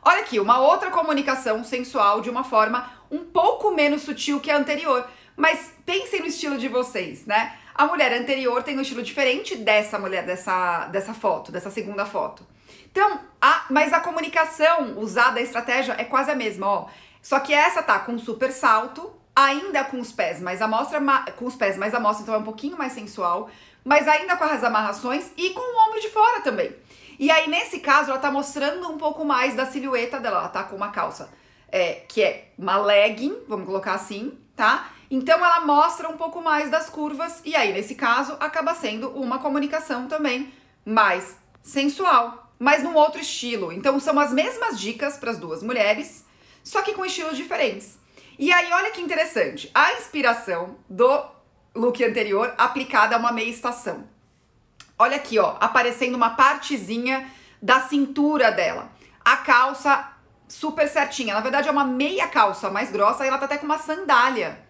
Olha 0.03 0.21
aqui, 0.21 0.39
uma 0.39 0.61
outra 0.61 0.91
comunicação 0.91 1.65
sensual 1.65 2.21
de 2.21 2.29
uma 2.29 2.45
forma 2.45 2.93
um 3.11 3.21
pouco 3.21 3.71
menos 3.71 4.03
sutil 4.03 4.39
que 4.39 4.51
a 4.51 4.59
anterior. 4.59 5.09
Mas 5.35 5.73
pensem 5.87 6.21
no 6.21 6.27
estilo 6.27 6.59
de 6.59 6.69
vocês, 6.69 7.25
né? 7.25 7.57
A 7.75 7.87
mulher 7.87 8.13
anterior 8.13 8.63
tem 8.63 8.77
um 8.77 8.83
estilo 8.83 9.03
diferente 9.03 9.57
dessa 9.57 9.99
mulher, 9.99 10.27
dessa, 10.27 10.89
dessa 10.89 11.15
foto, 11.15 11.51
dessa 11.51 11.71
segunda 11.71 12.05
foto. 12.05 12.52
Então, 12.93 13.21
a, 13.41 13.65
mas 13.71 13.93
a 13.93 14.01
comunicação 14.01 14.99
usada, 14.99 15.41
a 15.41 15.43
estratégia 15.43 15.97
é 15.99 16.05
quase 16.05 16.31
a 16.31 16.35
mesma, 16.35 16.67
ó. 16.67 16.87
Só 17.23 17.41
que 17.41 17.53
essa 17.53 17.83
tá 17.83 17.99
com 17.99 18.19
super 18.19 18.53
salto, 18.53 19.11
ainda 19.35 19.83
com 19.83 19.99
os 19.99 20.13
pés 20.13 20.41
mais 20.41 20.61
amostra, 20.61 21.01
com 21.37 21.47
os 21.47 21.57
pés 21.57 21.79
mais 21.79 21.95
amostra, 21.95 22.23
então 22.23 22.35
é 22.35 22.39
um 22.39 22.45
pouquinho 22.45 22.77
mais 22.77 22.93
sensual, 22.93 23.49
mas 23.83 24.07
ainda 24.07 24.37
com 24.37 24.45
as 24.45 24.63
amarrações 24.63 25.33
e 25.39 25.51
com 25.51 25.61
o 25.61 25.89
ombro 25.89 26.01
de 26.01 26.11
fora 26.11 26.41
também. 26.43 26.77
E 27.19 27.31
aí, 27.31 27.49
nesse 27.49 27.81
caso, 27.81 28.11
ela 28.11 28.21
tá 28.21 28.31
mostrando 28.31 28.91
um 28.91 28.99
pouco 28.99 29.25
mais 29.25 29.55
da 29.55 29.65
silhueta 29.65 30.21
dela. 30.21 30.41
Ela 30.41 30.49
tá 30.49 30.65
com 30.65 30.77
uma 30.77 30.91
calça 30.91 31.31
é, 31.71 32.05
que 32.07 32.23
é 32.23 32.49
uma 32.59 32.77
legging, 32.77 33.45
vamos 33.49 33.65
colocar 33.65 33.95
assim, 33.95 34.39
tá? 34.55 34.91
Então 35.11 35.39
ela 35.39 35.61
mostra 35.61 36.09
um 36.09 36.17
pouco 36.17 36.43
mais 36.43 36.71
das 36.71 36.91
curvas, 36.91 37.41
e 37.45 37.57
aí, 37.57 37.73
nesse 37.73 37.95
caso, 37.95 38.37
acaba 38.39 38.75
sendo 38.75 39.09
uma 39.11 39.39
comunicação 39.39 40.07
também 40.07 40.53
mais 40.85 41.37
sensual 41.63 42.42
mas 42.63 42.81
num 42.81 42.95
outro 42.95 43.21
estilo. 43.21 43.73
Então 43.73 43.99
são 43.99 44.21
as 44.21 44.33
mesmas 44.33 44.79
dicas 44.79 45.17
para 45.17 45.33
as 45.33 45.37
duas 45.37 45.65
mulheres, 45.65 46.25
só 46.63 46.81
que 46.81 46.95
com 46.95 47.05
estilos 47.05 47.37
diferentes. 47.37 47.99
E 48.39 48.53
aí, 48.53 48.73
olha 48.73 48.93
que 48.93 49.01
interessante, 49.01 49.69
a 49.75 49.95
inspiração 49.95 50.77
do 50.89 51.25
look 51.75 52.03
anterior 52.05 52.55
aplicada 52.57 53.17
a 53.17 53.19
uma 53.19 53.33
meia 53.33 53.51
estação. 53.51 54.05
Olha 54.97 55.17
aqui, 55.17 55.41
ó, 55.41 55.57
aparecendo 55.59 56.15
uma 56.15 56.31
partezinha 56.31 57.29
da 57.61 57.81
cintura 57.81 58.53
dela. 58.53 58.93
A 59.25 59.39
calça 59.39 60.13
super 60.47 60.87
certinha. 60.87 61.35
Na 61.35 61.41
verdade, 61.41 61.67
é 61.67 61.73
uma 61.73 61.85
meia 61.85 62.29
calça 62.29 62.71
mais 62.71 62.93
grossa 62.93 63.25
e 63.25 63.29
ela 63.29 63.39
tá 63.39 63.47
até 63.47 63.59
com 63.59 63.67
uma 63.67 63.79
sandália. 63.79 64.61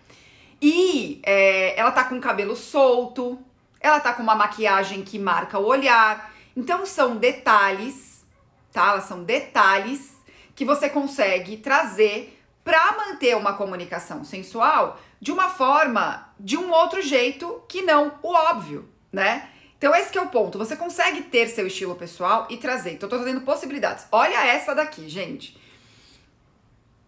E 0.63 1.21
é, 1.23 1.79
ela 1.79 1.91
tá 1.91 2.05
com 2.05 2.17
o 2.17 2.21
cabelo 2.23 2.57
solto, 2.57 3.39
ela 3.79 4.01
tá 4.01 4.15
com 4.15 4.23
uma 4.23 4.35
maquiagem 4.35 5.03
que 5.03 5.19
marca 5.19 5.59
o 5.59 5.67
olhar. 5.67 6.32
Então 6.57 6.85
são 6.85 7.17
detalhes, 7.17 8.25
tá? 8.73 9.01
São 9.01 9.25
detalhes 9.25 10.17
que 10.55 10.65
você 10.65 10.89
consegue 10.89 11.57
trazer 11.57 12.39
para 12.63 12.93
manter 12.93 13.37
uma 13.37 13.55
comunicação 13.55 14.25
sensual 14.25 15.01
de 15.21 15.33
uma 15.33 15.49
forma, 15.49 16.33
de 16.39 16.57
um 16.57 16.71
outro 16.71 17.03
jeito 17.03 17.63
que 17.69 17.83
não 17.83 18.19
o 18.23 18.33
óbvio, 18.33 18.89
né? 19.11 19.49
Então 19.79 19.95
esse 19.95 20.17
é 20.17 20.21
o 20.21 20.29
ponto. 20.29 20.59
Você 20.59 20.77
consegue 20.77 21.23
ter 21.23 21.49
seu 21.49 21.67
estilo 21.67 21.97
pessoal 21.97 22.47
e 22.49 22.57
trazer. 22.57 22.93
Então 22.93 23.09
tô 23.09 23.17
trazendo 23.17 23.41
possibilidades. 23.41 24.07
Olha 24.13 24.47
essa 24.47 24.75
daqui, 24.75 25.09
gente. 25.09 25.61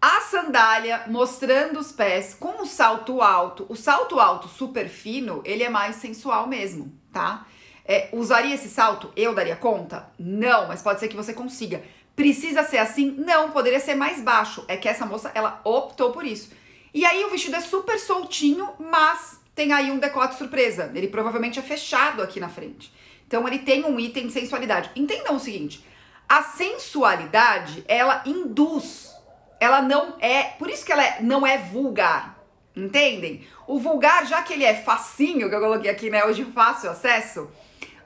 A 0.01 0.21
sandália 0.21 1.05
mostrando 1.07 1.79
os 1.79 1.91
pés 1.91 2.33
com 2.33 2.61
o 2.61 2.65
salto 2.65 3.21
alto. 3.21 3.65
O 3.69 3.75
salto 3.75 4.19
alto 4.19 4.47
super 4.47 4.89
fino, 4.89 5.41
ele 5.45 5.63
é 5.63 5.69
mais 5.69 5.95
sensual 5.95 6.47
mesmo, 6.47 6.93
tá? 7.11 7.45
É, 7.87 8.09
usaria 8.11 8.55
esse 8.55 8.67
salto? 8.67 9.11
Eu 9.15 9.33
daria 9.33 9.55
conta? 9.55 10.09
Não, 10.17 10.67
mas 10.67 10.81
pode 10.81 10.99
ser 10.99 11.07
que 11.07 11.15
você 11.15 11.33
consiga. 11.33 11.83
Precisa 12.15 12.63
ser 12.63 12.77
assim? 12.77 13.11
Não, 13.11 13.51
poderia 13.51 13.79
ser 13.79 13.95
mais 13.95 14.21
baixo. 14.21 14.65
É 14.67 14.75
que 14.75 14.89
essa 14.89 15.05
moça, 15.05 15.31
ela 15.35 15.61
optou 15.63 16.11
por 16.11 16.25
isso. 16.25 16.51
E 16.93 17.05
aí 17.05 17.23
o 17.25 17.29
vestido 17.29 17.55
é 17.55 17.61
super 17.61 17.99
soltinho, 17.99 18.69
mas 18.79 19.39
tem 19.53 19.73
aí 19.73 19.91
um 19.91 19.99
decote 19.99 20.35
surpresa. 20.35 20.91
Ele 20.95 21.07
provavelmente 21.07 21.59
é 21.59 21.61
fechado 21.61 22.21
aqui 22.21 22.39
na 22.39 22.49
frente. 22.49 22.91
Então 23.27 23.47
ele 23.47 23.59
tem 23.59 23.85
um 23.85 23.99
item 23.99 24.27
de 24.27 24.33
sensualidade. 24.33 24.89
Entendam 24.95 25.35
o 25.35 25.39
seguinte: 25.39 25.85
a 26.27 26.41
sensualidade, 26.41 27.83
ela 27.87 28.23
induz 28.25 29.15
ela 29.59 29.81
não 29.81 30.15
é, 30.19 30.43
por 30.43 30.69
isso 30.69 30.85
que 30.85 30.91
ela 30.91 31.03
é, 31.03 31.21
não 31.21 31.45
é 31.45 31.57
vulgar, 31.57 32.37
entendem? 32.75 33.47
O 33.67 33.79
vulgar, 33.79 34.25
já 34.25 34.41
que 34.43 34.53
ele 34.53 34.63
é 34.63 34.75
facinho, 34.75 35.49
que 35.49 35.55
eu 35.55 35.59
coloquei 35.59 35.89
aqui, 35.89 36.09
né, 36.09 36.23
hoje 36.25 36.45
fácil 36.45 36.91
acesso, 36.91 37.49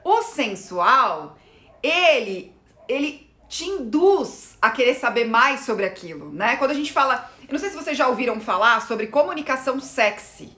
o 0.04 0.22
sensual, 0.22 1.38
ele, 1.82 2.54
ele 2.88 3.30
te 3.48 3.64
induz 3.64 4.56
a 4.62 4.70
querer 4.70 4.94
saber 4.94 5.24
mais 5.24 5.60
sobre 5.60 5.84
aquilo, 5.84 6.32
né? 6.32 6.56
Quando 6.56 6.70
a 6.70 6.74
gente 6.74 6.92
fala, 6.92 7.30
eu 7.42 7.52
não 7.52 7.58
sei 7.58 7.70
se 7.70 7.76
vocês 7.76 7.96
já 7.96 8.06
ouviram 8.08 8.40
falar 8.40 8.80
sobre 8.86 9.08
comunicação 9.08 9.80
sexy, 9.80 10.56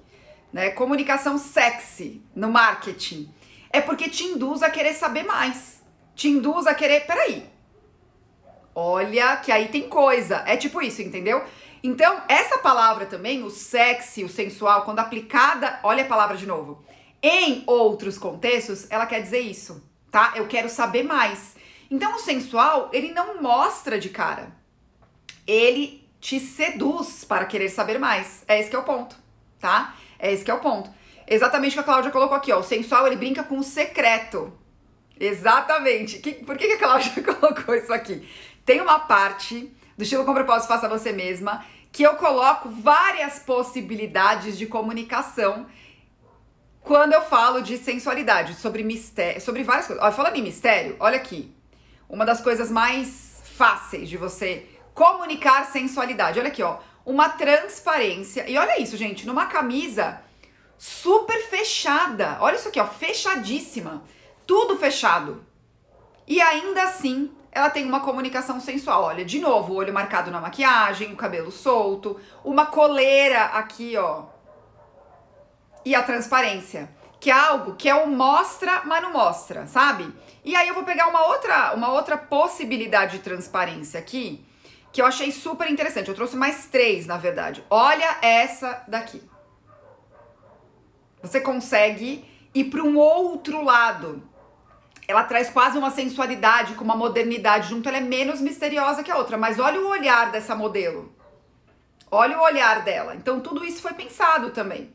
né? 0.53 0.71
Comunicação 0.71 1.39
sexy 1.39 2.23
no 2.35 2.51
marketing. 2.51 3.33
É 3.71 3.81
porque 3.81 4.11
te 4.11 4.25
induz 4.25 4.63
a 4.63 4.71
querer 4.71 4.93
saber 4.93 5.23
mais. 5.23 5.83
Te 6.15 6.29
induz 6.29 6.67
a 6.67 6.75
querer, 6.75 7.07
peraí, 7.07 7.51
olha 8.75 9.37
que 9.37 9.51
aí 9.51 9.69
tem 9.69 9.89
coisa. 9.89 10.43
É 10.47 10.57
tipo 10.57 10.83
isso, 10.83 11.01
entendeu? 11.01 11.43
Então, 11.83 12.23
essa 12.29 12.59
palavra 12.59 13.07
também, 13.07 13.43
o 13.43 13.51
sexy, 13.51 14.23
o 14.23 14.29
sensual, 14.29 14.83
quando 14.83 15.01
aplicada, 15.01 15.81
olha 15.83 16.05
a 16.05 16.07
palavra 16.07 16.37
de 16.37 16.47
novo, 16.47 16.85
em 17.23 17.63
outros 17.67 18.19
contextos, 18.19 18.87
ela 18.91 19.07
quer 19.07 19.23
dizer 19.23 19.41
isso, 19.41 19.83
tá? 20.11 20.33
Eu 20.35 20.49
quero 20.49 20.69
saber 20.69 21.05
mais. 21.05 21.55
Então, 21.91 22.17
o 22.17 22.19
sensual, 22.19 22.91
ele 22.93 23.13
não 23.13 23.41
mostra 23.41 23.99
de 23.99 24.09
cara. 24.09 24.51
Ele 25.47 26.09
te 26.21 26.41
seduz 26.41 27.25
para 27.25 27.45
querer 27.45 27.69
saber 27.69 27.99
mais. 27.99 28.43
É 28.49 28.59
esse 28.59 28.71
que 28.71 28.77
é 28.77 28.79
o 28.79 28.85
ponto, 28.85 29.17
tá? 29.61 29.95
É 30.19 30.33
esse 30.33 30.45
que 30.45 30.51
é 30.51 30.55
o 30.55 30.61
ponto. 30.61 30.91
Exatamente 31.27 31.73
o 31.73 31.75
que 31.75 31.81
a 31.81 31.85
Cláudia 31.85 32.11
colocou 32.11 32.37
aqui, 32.37 32.53
ó. 32.53 32.59
O 32.59 32.65
sensual, 32.65 33.07
ele 33.07 33.17
brinca 33.17 33.43
com 33.43 33.59
o 33.59 33.63
secreto. 33.63 34.53
Exatamente. 35.19 36.19
Que, 36.19 36.33
por 36.33 36.57
que, 36.57 36.67
que 36.67 36.73
a 36.75 36.79
Cláudia 36.79 37.13
colocou 37.23 37.75
isso 37.75 37.93
aqui? 37.93 38.29
Tem 38.65 38.81
uma 38.81 38.99
parte 38.99 39.73
do 39.97 40.03
estilo 40.03 40.25
com 40.25 40.35
propósito 40.35 40.69
faça 40.69 40.89
você 40.89 41.13
mesma 41.13 41.65
que 41.93 42.03
eu 42.03 42.15
coloco 42.15 42.71
várias 42.71 43.39
possibilidades 43.39 44.57
de 44.57 44.67
comunicação 44.67 45.67
quando 46.83 47.13
eu 47.13 47.23
falo 47.23 47.63
de 47.63 47.79
sensualidade, 47.79 48.55
sobre 48.55 48.83
mistério, 48.83 49.41
sobre 49.41 49.63
várias 49.63 49.87
coisas. 49.87 50.03
Olha, 50.03 50.13
falando 50.13 50.37
em 50.37 50.43
mistério, 50.43 50.97
olha 50.99 51.17
aqui. 51.17 51.55
Uma 52.09 52.27
das 52.27 52.41
coisas 52.41 52.71
mais 52.71 53.41
fáceis 53.57 54.09
de 54.09 54.17
você 54.17 54.67
comunicar 54.93 55.65
sensualidade. 55.67 56.39
Olha 56.39 56.49
aqui, 56.49 56.63
ó. 56.63 56.79
Uma 57.05 57.29
transparência. 57.29 58.49
E 58.49 58.57
olha 58.59 58.81
isso, 58.81 58.97
gente, 58.97 59.27
numa 59.27 59.47
camisa 59.47 60.21
super 60.77 61.41
fechada. 61.49 62.39
Olha 62.41 62.57
isso 62.57 62.69
aqui, 62.69 62.81
ó, 62.81 62.87
fechadíssima. 62.87 64.03
Tudo 64.47 64.77
fechado. 64.77 65.45
E 66.27 66.41
ainda 66.41 66.83
assim, 66.83 67.31
ela 67.53 67.71
tem 67.71 67.85
uma 67.85 68.01
comunicação 68.01 68.61
sensual. 68.61 69.05
Olha, 69.05 69.25
de 69.25 69.39
novo, 69.39 69.73
o 69.73 69.77
olho 69.77 69.93
marcado 69.93 70.31
na 70.31 70.41
maquiagem, 70.41 71.13
o 71.13 71.17
cabelo 71.17 71.53
solto, 71.53 72.19
uma 72.45 72.67
coleira 72.67 73.45
aqui, 73.45 73.97
ó. 73.97 74.32
E 75.85 75.95
a 75.95 76.03
transparência, 76.03 76.89
que 77.21 77.31
é 77.31 77.35
algo 77.35 77.75
que 77.75 77.89
é 77.89 77.95
o 77.95 78.09
mostra, 78.09 78.83
mas 78.85 79.03
não 79.03 79.13
mostra, 79.13 79.67
sabe? 79.67 80.13
E 80.45 80.55
aí 80.55 80.69
eu 80.69 80.75
vou 80.75 80.85
pegar 80.85 81.09
uma 81.09 81.27
outra, 81.27 81.75
uma 81.75 81.93
outra 81.93 82.17
possibilidade 82.17 83.19
de 83.19 83.25
transparência 83.25 83.99
aqui, 83.99 84.45
que 84.93 85.01
eu 85.01 85.07
achei 85.07 85.31
super 85.33 85.71
interessante. 85.71 86.09
Eu 86.09 86.15
trouxe 86.15 86.37
mais 86.37 86.67
três, 86.67 87.07
na 87.07 87.17
verdade. 87.17 87.65
Olha 87.71 88.19
essa 88.21 88.85
daqui. 88.87 89.23
Você 91.23 91.41
consegue 91.41 92.25
ir 92.55 92.65
para 92.65 92.83
um 92.83 92.97
outro 92.97 93.63
lado 93.63 94.31
ela 95.07 95.25
traz 95.25 95.51
quase 95.51 95.77
uma 95.77 95.91
sensualidade 95.91 96.75
com 96.75 96.85
uma 96.85 96.97
modernidade 96.97 97.69
junto, 97.69 97.89
ela 97.89 97.99
é 97.99 98.01
menos 98.01 98.41
misteriosa 98.41 99.03
que 99.03 99.11
a 99.11 99.19
outra, 99.19 99.37
mas 99.37 99.59
olha 99.59 99.81
o 99.81 99.89
olhar 99.89 100.31
dessa 100.31 100.55
modelo. 100.55 101.13
Olha 102.11 102.39
o 102.39 102.43
olhar 102.43 102.83
dela. 102.83 103.15
Então 103.15 103.41
tudo 103.41 103.65
isso 103.65 103.83
foi 103.83 103.95
pensado 103.95 104.51
também. 104.51 104.93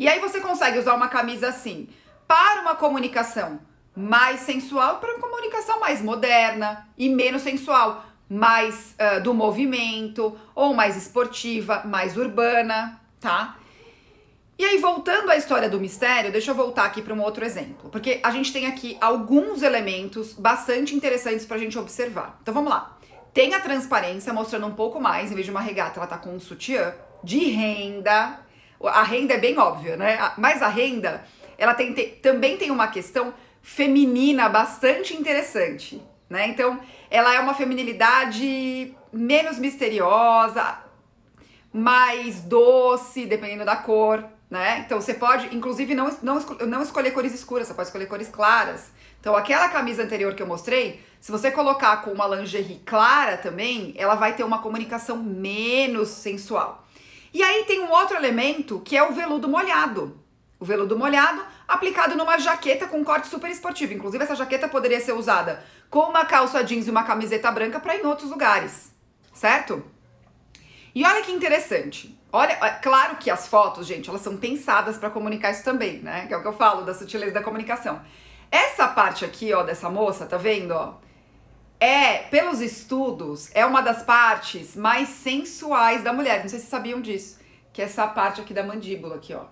E 0.00 0.08
aí 0.08 0.18
você 0.18 0.40
consegue 0.40 0.78
usar 0.78 0.94
uma 0.94 1.08
camisa 1.08 1.48
assim 1.48 1.86
para 2.26 2.62
uma 2.62 2.74
comunicação 2.74 3.60
mais 3.94 4.40
sensual, 4.40 4.96
para 4.96 5.14
uma 5.14 5.20
comunicação 5.20 5.78
mais 5.78 6.00
moderna 6.00 6.88
e 6.96 7.06
menos 7.10 7.42
sensual, 7.42 8.06
mais 8.26 8.94
uh, 8.94 9.22
do 9.22 9.34
movimento 9.34 10.34
ou 10.54 10.72
mais 10.72 10.96
esportiva, 10.96 11.82
mais 11.84 12.16
urbana, 12.16 12.98
tá? 13.20 13.58
E 14.58 14.64
aí, 14.64 14.78
voltando 14.78 15.30
à 15.30 15.36
história 15.36 15.68
do 15.68 15.78
mistério, 15.78 16.32
deixa 16.32 16.52
eu 16.52 16.54
voltar 16.54 16.86
aqui 16.86 17.02
para 17.02 17.12
um 17.12 17.20
outro 17.20 17.44
exemplo, 17.44 17.90
porque 17.90 18.20
a 18.22 18.30
gente 18.30 18.54
tem 18.54 18.66
aqui 18.66 18.96
alguns 19.02 19.60
elementos 19.60 20.32
bastante 20.32 20.94
interessantes 20.94 21.44
para 21.44 21.56
a 21.56 21.60
gente 21.60 21.78
observar. 21.78 22.38
Então 22.40 22.54
vamos 22.54 22.70
lá. 22.70 22.96
Tem 23.34 23.52
a 23.52 23.60
transparência 23.60 24.32
mostrando 24.32 24.66
um 24.66 24.74
pouco 24.74 24.98
mais, 24.98 25.30
em 25.30 25.34
vez 25.34 25.44
de 25.44 25.50
uma 25.50 25.60
regata, 25.60 26.00
ela 26.00 26.06
tá 26.06 26.16
com 26.16 26.30
um 26.30 26.40
sutiã 26.40 26.94
de 27.22 27.50
renda. 27.50 28.48
A 28.84 29.02
renda 29.02 29.34
é 29.34 29.38
bem 29.38 29.58
óbvia, 29.58 29.96
né? 29.96 30.32
Mas 30.38 30.62
a 30.62 30.68
renda, 30.68 31.24
ela 31.58 31.74
tem, 31.74 31.92
tem, 31.92 32.10
também 32.16 32.56
tem 32.56 32.70
uma 32.70 32.88
questão 32.88 33.34
feminina 33.62 34.48
bastante 34.48 35.14
interessante, 35.14 36.02
né? 36.28 36.48
Então, 36.48 36.80
ela 37.10 37.34
é 37.34 37.40
uma 37.40 37.54
feminilidade 37.54 38.94
menos 39.12 39.58
misteriosa, 39.58 40.78
mais 41.72 42.40
doce, 42.40 43.26
dependendo 43.26 43.64
da 43.64 43.76
cor, 43.76 44.24
né? 44.50 44.82
Então 44.84 45.00
você 45.00 45.14
pode, 45.14 45.54
inclusive, 45.54 45.94
não, 45.94 46.10
não, 46.22 46.40
não 46.66 46.82
escolher 46.82 47.12
cores 47.12 47.32
escuras, 47.32 47.68
você 47.68 47.74
pode 47.74 47.88
escolher 47.88 48.06
cores 48.06 48.28
claras. 48.28 48.90
Então 49.20 49.36
aquela 49.36 49.68
camisa 49.68 50.02
anterior 50.02 50.34
que 50.34 50.42
eu 50.42 50.46
mostrei, 50.46 51.00
se 51.20 51.30
você 51.30 51.50
colocar 51.50 51.98
com 51.98 52.10
uma 52.10 52.26
lingerie 52.26 52.80
clara 52.84 53.36
também, 53.36 53.94
ela 53.96 54.16
vai 54.16 54.34
ter 54.34 54.42
uma 54.42 54.60
comunicação 54.60 55.16
menos 55.16 56.08
sensual. 56.08 56.84
E 57.32 57.42
aí 57.42 57.64
tem 57.64 57.80
um 57.80 57.90
outro 57.90 58.16
elemento 58.16 58.80
que 58.80 58.96
é 58.96 59.02
o 59.02 59.12
veludo 59.12 59.48
molhado. 59.48 60.18
O 60.58 60.64
veludo 60.64 60.98
molhado 60.98 61.42
aplicado 61.66 62.16
numa 62.16 62.38
jaqueta 62.38 62.86
com 62.86 63.04
corte 63.04 63.28
super 63.28 63.50
esportivo. 63.50 63.94
Inclusive 63.94 64.22
essa 64.22 64.36
jaqueta 64.36 64.68
poderia 64.68 65.00
ser 65.00 65.12
usada 65.12 65.64
com 65.88 66.00
uma 66.00 66.24
calça 66.24 66.62
jeans 66.62 66.86
e 66.86 66.90
uma 66.90 67.04
camiseta 67.04 67.50
branca 67.50 67.80
para 67.80 67.96
ir 67.96 68.02
em 68.02 68.06
outros 68.06 68.30
lugares, 68.30 68.92
certo? 69.32 69.82
E 70.94 71.04
olha 71.04 71.22
que 71.22 71.32
interessante. 71.32 72.18
Olha, 72.32 72.52
é 72.52 72.70
claro 72.70 73.16
que 73.16 73.30
as 73.30 73.48
fotos, 73.48 73.86
gente, 73.86 74.08
elas 74.08 74.22
são 74.22 74.36
pensadas 74.36 74.96
para 74.98 75.10
comunicar 75.10 75.50
isso 75.50 75.64
também, 75.64 75.98
né? 75.98 76.26
Que 76.26 76.34
é 76.34 76.36
o 76.36 76.42
que 76.42 76.48
eu 76.48 76.52
falo 76.52 76.82
da 76.82 76.94
sutileza 76.94 77.32
da 77.32 77.42
comunicação. 77.42 78.00
Essa 78.50 78.86
parte 78.88 79.24
aqui, 79.24 79.52
ó, 79.52 79.62
dessa 79.62 79.88
moça, 79.88 80.26
tá 80.26 80.36
vendo, 80.36 80.72
ó? 80.72 80.94
É, 81.80 82.18
pelos 82.18 82.60
estudos, 82.60 83.50
é 83.54 83.64
uma 83.64 83.80
das 83.80 84.02
partes 84.02 84.76
mais 84.76 85.08
sensuais 85.08 86.04
da 86.04 86.12
mulher. 86.12 86.42
Não 86.42 86.48
sei 86.48 86.58
se 86.58 86.66
sabiam 86.66 87.00
disso, 87.00 87.38
que 87.72 87.80
é 87.80 87.86
essa 87.86 88.06
parte 88.06 88.40
aqui 88.40 88.52
da 88.52 88.62
mandíbula 88.62 89.16
aqui, 89.16 89.34
ó. 89.34 89.44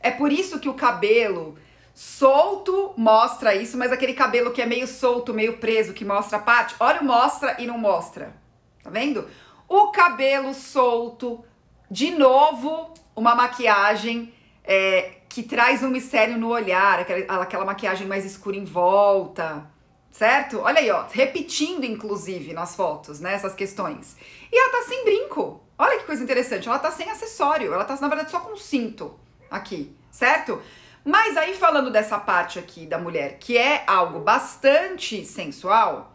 É 0.00 0.10
por 0.10 0.32
isso 0.32 0.58
que 0.58 0.68
o 0.68 0.74
cabelo 0.74 1.56
solto 1.94 2.92
mostra 2.96 3.54
isso, 3.54 3.78
mas 3.78 3.92
aquele 3.92 4.12
cabelo 4.12 4.52
que 4.52 4.60
é 4.60 4.66
meio 4.66 4.86
solto, 4.86 5.32
meio 5.32 5.58
preso, 5.58 5.92
que 5.92 6.04
mostra 6.04 6.38
a 6.38 6.42
parte, 6.42 6.74
olha 6.80 7.00
mostra 7.02 7.56
e 7.60 7.66
não 7.66 7.78
mostra. 7.78 8.34
Tá 8.82 8.90
vendo? 8.90 9.28
o 9.68 9.88
cabelo 9.88 10.54
solto, 10.54 11.44
de 11.90 12.10
novo 12.10 12.94
uma 13.14 13.34
maquiagem 13.34 14.32
é, 14.64 15.16
que 15.28 15.42
traz 15.42 15.82
um 15.82 15.90
mistério 15.90 16.38
no 16.38 16.48
olhar, 16.48 17.00
aquela, 17.00 17.42
aquela 17.42 17.64
maquiagem 17.64 18.06
mais 18.06 18.24
escura 18.24 18.56
em 18.56 18.64
volta, 18.64 19.70
certo? 20.10 20.60
Olha 20.60 20.80
aí, 20.80 20.90
ó, 20.90 21.06
repetindo 21.10 21.84
inclusive 21.84 22.52
nas 22.52 22.74
fotos, 22.74 23.20
né, 23.20 23.34
essas 23.34 23.54
questões. 23.54 24.16
E 24.50 24.58
ela 24.58 24.70
tá 24.70 24.82
sem 24.88 25.04
brinco. 25.04 25.62
Olha 25.78 25.98
que 25.98 26.04
coisa 26.04 26.22
interessante, 26.22 26.68
ela 26.68 26.78
tá 26.78 26.90
sem 26.90 27.08
acessório, 27.08 27.72
ela 27.72 27.84
tá 27.84 27.96
na 28.00 28.08
verdade 28.08 28.30
só 28.30 28.40
com 28.40 28.56
cinto 28.56 29.18
aqui, 29.50 29.96
certo? 30.10 30.60
Mas 31.04 31.36
aí 31.36 31.54
falando 31.54 31.90
dessa 31.90 32.18
parte 32.18 32.58
aqui 32.58 32.84
da 32.84 32.98
mulher, 32.98 33.38
que 33.38 33.56
é 33.56 33.84
algo 33.86 34.20
bastante 34.20 35.24
sensual, 35.24 36.12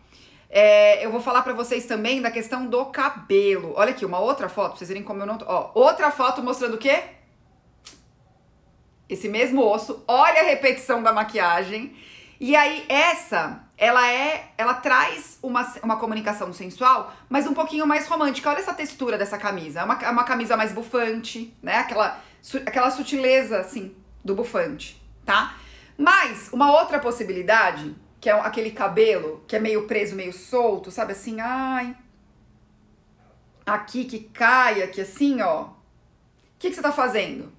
é, 0.55 1.03
eu 1.03 1.11
vou 1.11 1.19
falar 1.19 1.41
para 1.41 1.53
vocês 1.53 1.87
também 1.87 2.21
da 2.21 2.29
questão 2.29 2.67
do 2.67 2.85
cabelo. 2.85 3.73
Olha 3.75 3.89
aqui, 3.89 4.05
uma 4.05 4.19
outra 4.19 4.47
foto, 4.47 4.69
pra 4.69 4.77
vocês 4.77 4.87
verem 4.89 5.03
como 5.03 5.19
eu 5.19 5.25
não 5.25 5.35
tô. 5.35 5.45
Ó, 5.47 5.71
outra 5.73 6.11
foto 6.11 6.43
mostrando 6.43 6.75
o 6.75 6.77
quê? 6.77 7.05
Esse 9.09 9.27
mesmo 9.27 9.65
osso. 9.65 10.03
Olha 10.07 10.41
a 10.41 10.45
repetição 10.45 11.01
da 11.01 11.11
maquiagem. 11.11 11.97
E 12.39 12.55
aí, 12.55 12.85
essa, 12.87 13.63
ela 13.83 14.09
é. 14.09 14.53
Ela 14.57 14.75
traz 14.75 15.37
uma, 15.43 15.61
uma 15.83 15.97
comunicação 15.97 16.53
sensual, 16.53 17.13
mas 17.27 17.45
um 17.45 17.53
pouquinho 17.53 17.85
mais 17.85 18.07
romântica. 18.07 18.49
Olha 18.49 18.59
essa 18.59 18.73
textura 18.73 19.17
dessa 19.17 19.37
camisa. 19.37 19.81
É 19.81 19.83
uma, 19.83 19.99
é 20.01 20.09
uma 20.09 20.23
camisa 20.23 20.55
mais 20.55 20.71
bufante, 20.71 21.53
né? 21.61 21.79
Aquela, 21.79 22.17
su, 22.41 22.57
aquela 22.57 22.89
sutileza, 22.89 23.59
assim, 23.59 23.93
do 24.23 24.35
bufante, 24.35 25.01
tá? 25.25 25.57
Mas, 25.97 26.49
uma 26.53 26.71
outra 26.71 26.97
possibilidade 26.97 27.93
que 28.21 28.29
é 28.29 28.33
aquele 28.39 28.71
cabelo 28.71 29.43
que 29.45 29.57
é 29.57 29.59
meio 29.59 29.85
preso, 29.85 30.15
meio 30.15 30.31
solto, 30.31 30.89
sabe 30.89 31.11
assim, 31.11 31.41
ai. 31.41 31.93
Aqui 33.65 34.05
que 34.05 34.19
cai, 34.19 34.81
aqui 34.81 35.01
assim, 35.01 35.41
ó. 35.41 35.63
O 35.63 35.73
que, 36.57 36.69
que 36.69 36.75
você 36.75 36.81
tá 36.81 36.93
fazendo? 36.93 37.51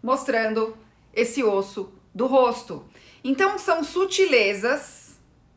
Mostrando 0.00 0.76
esse 1.12 1.42
osso 1.42 1.92
do 2.14 2.28
rosto. 2.28 2.86
Então 3.24 3.58
são 3.58 3.84
sutilezas, 3.84 5.16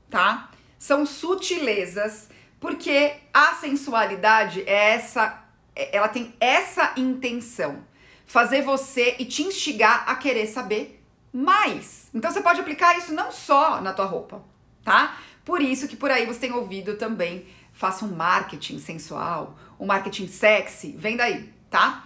tá? 0.09 0.51
São 0.77 1.05
sutilezas, 1.05 2.29
porque 2.59 3.13
a 3.33 3.53
sensualidade 3.55 4.61
é 4.67 4.91
essa, 4.91 5.43
é, 5.75 5.95
ela 5.97 6.07
tem 6.07 6.33
essa 6.39 6.93
intenção, 6.95 7.83
fazer 8.25 8.61
você 8.61 9.15
e 9.17 9.25
te 9.25 9.43
instigar 9.43 10.03
a 10.07 10.15
querer 10.15 10.47
saber 10.47 11.03
mais. 11.33 12.09
Então 12.13 12.31
você 12.31 12.41
pode 12.41 12.59
aplicar 12.61 12.97
isso 12.97 13.13
não 13.13 13.31
só 13.31 13.81
na 13.81 13.93
tua 13.93 14.05
roupa, 14.05 14.43
tá? 14.83 15.17
Por 15.43 15.61
isso 15.61 15.87
que 15.87 15.95
por 15.95 16.09
aí 16.11 16.25
você 16.25 16.39
tem 16.39 16.51
ouvido 16.51 16.97
também, 16.97 17.47
faça 17.73 18.05
um 18.05 18.15
marketing 18.15 18.79
sensual, 18.79 19.57
um 19.79 19.85
marketing 19.85 20.27
sexy, 20.27 20.95
vem 20.97 21.17
daí, 21.17 21.51
tá? 21.69 22.05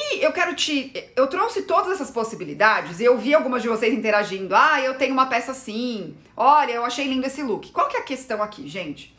E 0.00 0.22
eu 0.22 0.32
quero 0.32 0.54
te. 0.54 0.92
Eu 1.16 1.26
trouxe 1.26 1.62
todas 1.62 1.92
essas 1.92 2.10
possibilidades 2.10 3.00
e 3.00 3.04
eu 3.04 3.18
vi 3.18 3.34
algumas 3.34 3.62
de 3.62 3.68
vocês 3.68 3.92
interagindo. 3.92 4.54
Ah, 4.54 4.80
eu 4.80 4.94
tenho 4.94 5.12
uma 5.12 5.26
peça 5.26 5.50
assim. 5.50 6.16
Olha, 6.36 6.72
eu 6.72 6.84
achei 6.84 7.08
lindo 7.08 7.26
esse 7.26 7.42
look. 7.42 7.72
Qual 7.72 7.88
que 7.88 7.96
é 7.96 8.00
a 8.00 8.04
questão 8.04 8.40
aqui, 8.40 8.68
gente? 8.68 9.12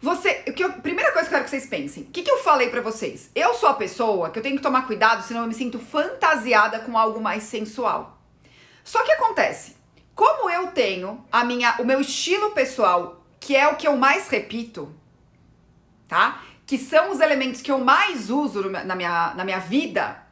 Você. 0.00 0.34
Que 0.34 0.62
eu, 0.62 0.72
primeira 0.74 1.10
coisa 1.10 1.28
que 1.28 1.34
eu 1.34 1.38
quero 1.38 1.44
que 1.44 1.50
vocês 1.50 1.66
pensem: 1.66 2.04
o 2.04 2.06
que, 2.06 2.22
que 2.22 2.30
eu 2.30 2.38
falei 2.38 2.68
para 2.70 2.80
vocês? 2.80 3.28
Eu 3.34 3.54
sou 3.54 3.68
a 3.68 3.74
pessoa 3.74 4.30
que 4.30 4.38
eu 4.38 4.42
tenho 4.42 4.56
que 4.56 4.62
tomar 4.62 4.86
cuidado, 4.86 5.24
senão 5.24 5.42
eu 5.42 5.48
me 5.48 5.54
sinto 5.54 5.80
fantasiada 5.80 6.78
com 6.78 6.96
algo 6.96 7.20
mais 7.20 7.42
sensual. 7.42 8.16
Só 8.84 9.02
que 9.02 9.10
acontece, 9.10 9.76
como 10.14 10.48
eu 10.48 10.68
tenho 10.68 11.24
a 11.30 11.44
minha, 11.44 11.74
o 11.80 11.84
meu 11.84 12.00
estilo 12.00 12.52
pessoal, 12.52 13.24
que 13.40 13.56
é 13.56 13.66
o 13.66 13.74
que 13.74 13.88
eu 13.88 13.96
mais 13.96 14.28
repito, 14.28 14.94
tá? 16.06 16.42
Que 16.68 16.78
são 16.78 17.10
os 17.10 17.18
elementos 17.18 17.60
que 17.60 17.72
eu 17.72 17.78
mais 17.78 18.30
uso 18.30 18.70
na 18.70 18.94
minha, 18.94 19.34
na 19.34 19.44
minha 19.44 19.58
vida. 19.58 20.22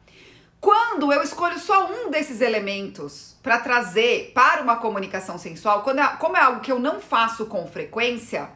Quando 0.61 1.11
eu 1.11 1.21
escolho 1.21 1.59
só 1.59 1.91
um 1.91 2.09
desses 2.09 2.39
elementos 2.39 3.35
para 3.43 3.59
trazer 3.59 4.31
para 4.33 4.61
uma 4.61 4.77
comunicação 4.77 5.37
sensual, 5.37 5.83
quando 5.83 5.99
é, 5.99 6.07
como 6.15 6.37
é 6.37 6.39
algo 6.39 6.61
que 6.61 6.71
eu 6.71 6.79
não 6.79 7.01
faço 7.01 7.47
com 7.47 7.67
frequência, 7.67 8.49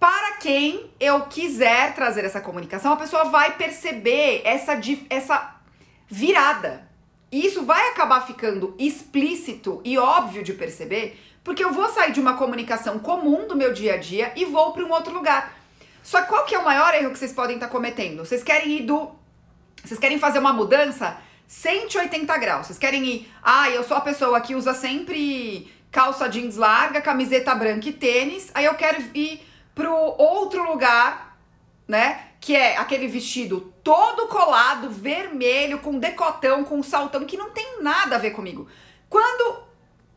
para 0.00 0.36
quem 0.36 0.90
eu 1.00 1.22
quiser 1.22 1.94
trazer 1.94 2.24
essa 2.24 2.40
comunicação, 2.40 2.92
a 2.92 2.96
pessoa 2.96 3.24
vai 3.24 3.56
perceber 3.56 4.42
essa, 4.44 4.78
essa 5.08 5.56
virada. 6.08 6.86
E 7.32 7.46
isso 7.46 7.64
vai 7.64 7.88
acabar 7.88 8.26
ficando 8.26 8.74
explícito 8.78 9.80
e 9.84 9.96
óbvio 9.96 10.42
de 10.42 10.52
perceber, 10.52 11.18
porque 11.42 11.64
eu 11.64 11.72
vou 11.72 11.88
sair 11.88 12.12
de 12.12 12.20
uma 12.20 12.36
comunicação 12.36 12.98
comum 12.98 13.48
do 13.48 13.56
meu 13.56 13.72
dia 13.72 13.94
a 13.94 13.96
dia 13.96 14.32
e 14.36 14.44
vou 14.44 14.72
para 14.72 14.84
um 14.84 14.92
outro 14.92 15.12
lugar. 15.12 15.63
Só 16.04 16.22
qual 16.22 16.44
que 16.44 16.54
é 16.54 16.58
o 16.58 16.64
maior 16.64 16.94
erro 16.94 17.10
que 17.10 17.18
vocês 17.18 17.32
podem 17.32 17.56
estar 17.56 17.66
tá 17.66 17.72
cometendo? 17.72 18.24
Vocês 18.24 18.44
querem 18.44 18.76
ir 18.76 18.82
do 18.82 19.10
vocês 19.82 19.98
querem 19.98 20.18
fazer 20.18 20.38
uma 20.38 20.52
mudança 20.52 21.18
180 21.48 22.38
graus. 22.38 22.66
Vocês 22.66 22.78
querem 22.78 23.04
ir, 23.04 23.32
ah, 23.42 23.68
eu 23.70 23.82
sou 23.82 23.96
a 23.96 24.00
pessoa 24.00 24.40
que 24.40 24.54
usa 24.54 24.72
sempre 24.72 25.70
calça 25.90 26.28
jeans 26.28 26.56
larga, 26.56 27.00
camiseta 27.00 27.54
branca 27.54 27.88
e 27.88 27.92
tênis. 27.92 28.50
Aí 28.54 28.64
eu 28.64 28.74
quero 28.74 29.02
ir 29.14 29.44
pro 29.74 29.92
outro 29.92 30.62
lugar, 30.70 31.36
né? 31.88 32.28
que 32.44 32.54
é 32.54 32.76
aquele 32.76 33.08
vestido 33.08 33.72
todo 33.82 34.28
colado, 34.28 34.90
vermelho, 34.90 35.78
com 35.78 35.98
decotão, 35.98 36.62
com 36.62 36.82
saltão, 36.82 37.24
que 37.24 37.38
não 37.38 37.48
tem 37.48 37.80
nada 37.80 38.16
a 38.16 38.18
ver 38.18 38.32
comigo. 38.32 38.68
Quando, 39.08 39.62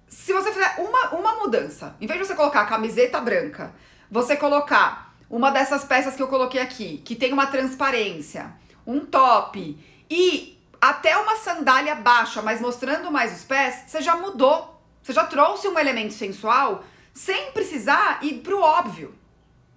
se 0.10 0.34
você 0.34 0.52
fizer 0.52 0.76
uma, 0.78 1.12
uma 1.12 1.36
mudança, 1.36 1.96
em 2.02 2.06
vez 2.06 2.20
de 2.20 2.28
você 2.28 2.36
colocar 2.36 2.66
camiseta 2.66 3.22
branca, 3.22 3.74
você 4.12 4.36
colocar 4.36 5.07
uma 5.30 5.52
dessas 5.52 5.84
peças 5.84 6.16
que 6.16 6.22
eu 6.22 6.28
coloquei 6.28 6.62
aqui, 6.62 7.02
que 7.04 7.16
tem 7.16 7.34
uma 7.34 7.48
transparência, 7.48 8.54
um 8.86 9.02
top 9.02 9.78
e 10.10 10.58
até 10.80 11.18
uma 11.18 11.36
sandália 11.36 11.96
baixa, 11.96 12.42
mas 12.42 12.62
mostrando 12.62 13.12
mais 13.12 13.36
os 13.36 13.44
pés, 13.44 13.84
você 13.88 14.02
já 14.02 14.16
mudou. 14.16 14.76
Você 15.02 15.14
já 15.14 15.26
trouxe 15.26 15.68
um 15.68 15.80
elemento 15.80 16.14
sensual 16.14 16.84
sem 17.14 17.52
precisar 17.52 18.20
ir 18.22 18.42
pro 18.42 18.62
óbvio. 18.62 19.16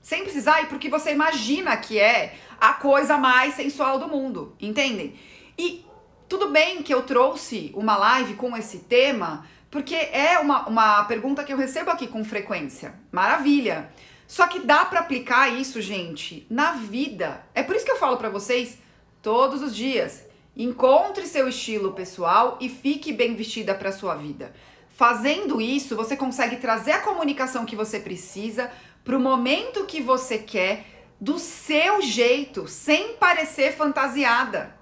Sem 0.03 0.23
precisar 0.23 0.63
ir 0.63 0.67
pro 0.67 0.79
que 0.79 0.89
você 0.89 1.13
imagina 1.13 1.77
que 1.77 1.99
é 1.99 2.35
a 2.61 2.73
coisa 2.73 3.17
mais 3.17 3.55
sensual 3.55 3.99
do 3.99 4.09
mundo, 4.09 4.55
entendem? 4.61 5.15
E 5.59 5.85
tudo 6.29 6.51
bem 6.51 6.83
que 6.83 6.93
eu 6.93 7.03
trouxe 7.03 7.73
uma 7.75 7.97
live 7.97 8.35
com 8.35 8.57
esse 8.57 8.81
tema, 8.81 9.47
porque 9.71 9.95
é 9.95 10.39
uma, 10.39 10.67
uma 10.69 11.05
pergunta 11.05 11.45
que 11.45 11.53
eu 11.53 11.57
recebo 11.57 11.91
aqui 11.91 12.07
com 12.07 12.25
frequência. 12.25 12.95
Maravilha! 13.13 13.91
Só 14.31 14.47
que 14.47 14.61
dá 14.61 14.85
para 14.85 15.01
aplicar 15.01 15.49
isso, 15.49 15.81
gente, 15.81 16.47
na 16.49 16.71
vida. 16.75 17.45
É 17.53 17.65
por 17.65 17.75
isso 17.75 17.85
que 17.85 17.91
eu 17.91 17.99
falo 17.99 18.17
para 18.17 18.31
vocês 18.31 18.79
todos 19.21 19.61
os 19.61 19.75
dias. 19.75 20.25
Encontre 20.57 21.27
seu 21.27 21.49
estilo 21.49 21.95
pessoal 21.95 22.57
e 22.61 22.69
fique 22.69 23.13
bem 23.13 23.35
vestida 23.35 23.75
para 23.75 23.91
sua 23.91 24.15
vida. 24.15 24.55
Fazendo 24.89 25.61
isso, 25.61 25.97
você 25.97 26.17
consegue 26.17 26.59
trazer 26.59 26.93
a 26.93 27.01
comunicação 27.01 27.67
que 27.67 27.75
você 27.75 27.99
precisa 27.99 28.71
para 29.03 29.17
o 29.17 29.21
momento 29.21 29.85
que 29.85 30.01
você 30.01 30.39
quer, 30.39 30.87
do 31.21 31.37
seu 31.37 32.01
jeito, 32.01 32.69
sem 32.69 33.15
parecer 33.15 33.73
fantasiada, 33.73 34.77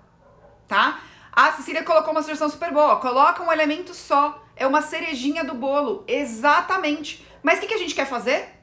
tá? 0.68 1.00
A 1.32 1.52
Cecília 1.52 1.82
colocou 1.82 2.10
uma 2.10 2.20
sugestão 2.20 2.50
super 2.50 2.70
boa. 2.70 2.96
Coloca 2.96 3.42
um 3.42 3.50
elemento 3.50 3.94
só. 3.94 4.44
É 4.54 4.66
uma 4.66 4.82
cerejinha 4.82 5.42
do 5.42 5.54
bolo. 5.54 6.04
Exatamente. 6.06 7.26
Mas 7.42 7.56
o 7.56 7.60
que, 7.62 7.68
que 7.68 7.74
a 7.74 7.78
gente 7.78 7.94
quer 7.94 8.06
fazer? 8.06 8.57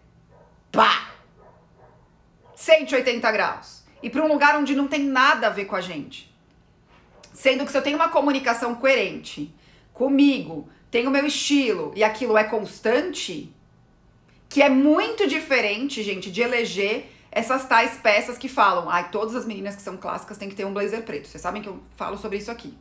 Pá! 0.75 1.11
180 2.53 3.31
graus. 3.31 3.83
E 4.03 4.09
para 4.09 4.23
um 4.23 4.27
lugar 4.27 4.57
onde 4.57 4.75
não 4.75 4.87
tem 4.87 5.03
nada 5.03 5.47
a 5.47 5.49
ver 5.49 5.65
com 5.65 5.75
a 5.75 5.81
gente. 5.81 6.35
Sendo 7.33 7.65
que 7.65 7.71
se 7.71 7.77
eu 7.77 7.81
tenho 7.81 7.95
uma 7.95 8.09
comunicação 8.09 8.75
coerente 8.75 9.55
comigo, 9.93 10.69
tenho 10.91 11.09
o 11.09 11.11
meu 11.11 11.25
estilo 11.25 11.93
e 11.95 12.03
aquilo 12.03 12.37
é 12.37 12.43
constante, 12.43 13.53
que 14.49 14.61
é 14.61 14.69
muito 14.69 15.27
diferente, 15.27 16.03
gente, 16.03 16.29
de 16.29 16.41
eleger 16.41 17.09
essas 17.31 17.65
tais 17.67 17.97
peças 17.97 18.37
que 18.37 18.47
falam, 18.47 18.89
ai, 18.89 19.09
todas 19.09 19.35
as 19.35 19.45
meninas 19.45 19.75
que 19.75 19.81
são 19.81 19.97
clássicas 19.97 20.37
têm 20.37 20.49
que 20.49 20.55
ter 20.55 20.65
um 20.65 20.73
blazer 20.73 21.03
preto. 21.03 21.27
Vocês 21.27 21.41
sabem 21.41 21.61
que 21.61 21.67
eu 21.67 21.81
falo 21.95 22.17
sobre 22.17 22.37
isso 22.37 22.51
aqui, 22.51 22.73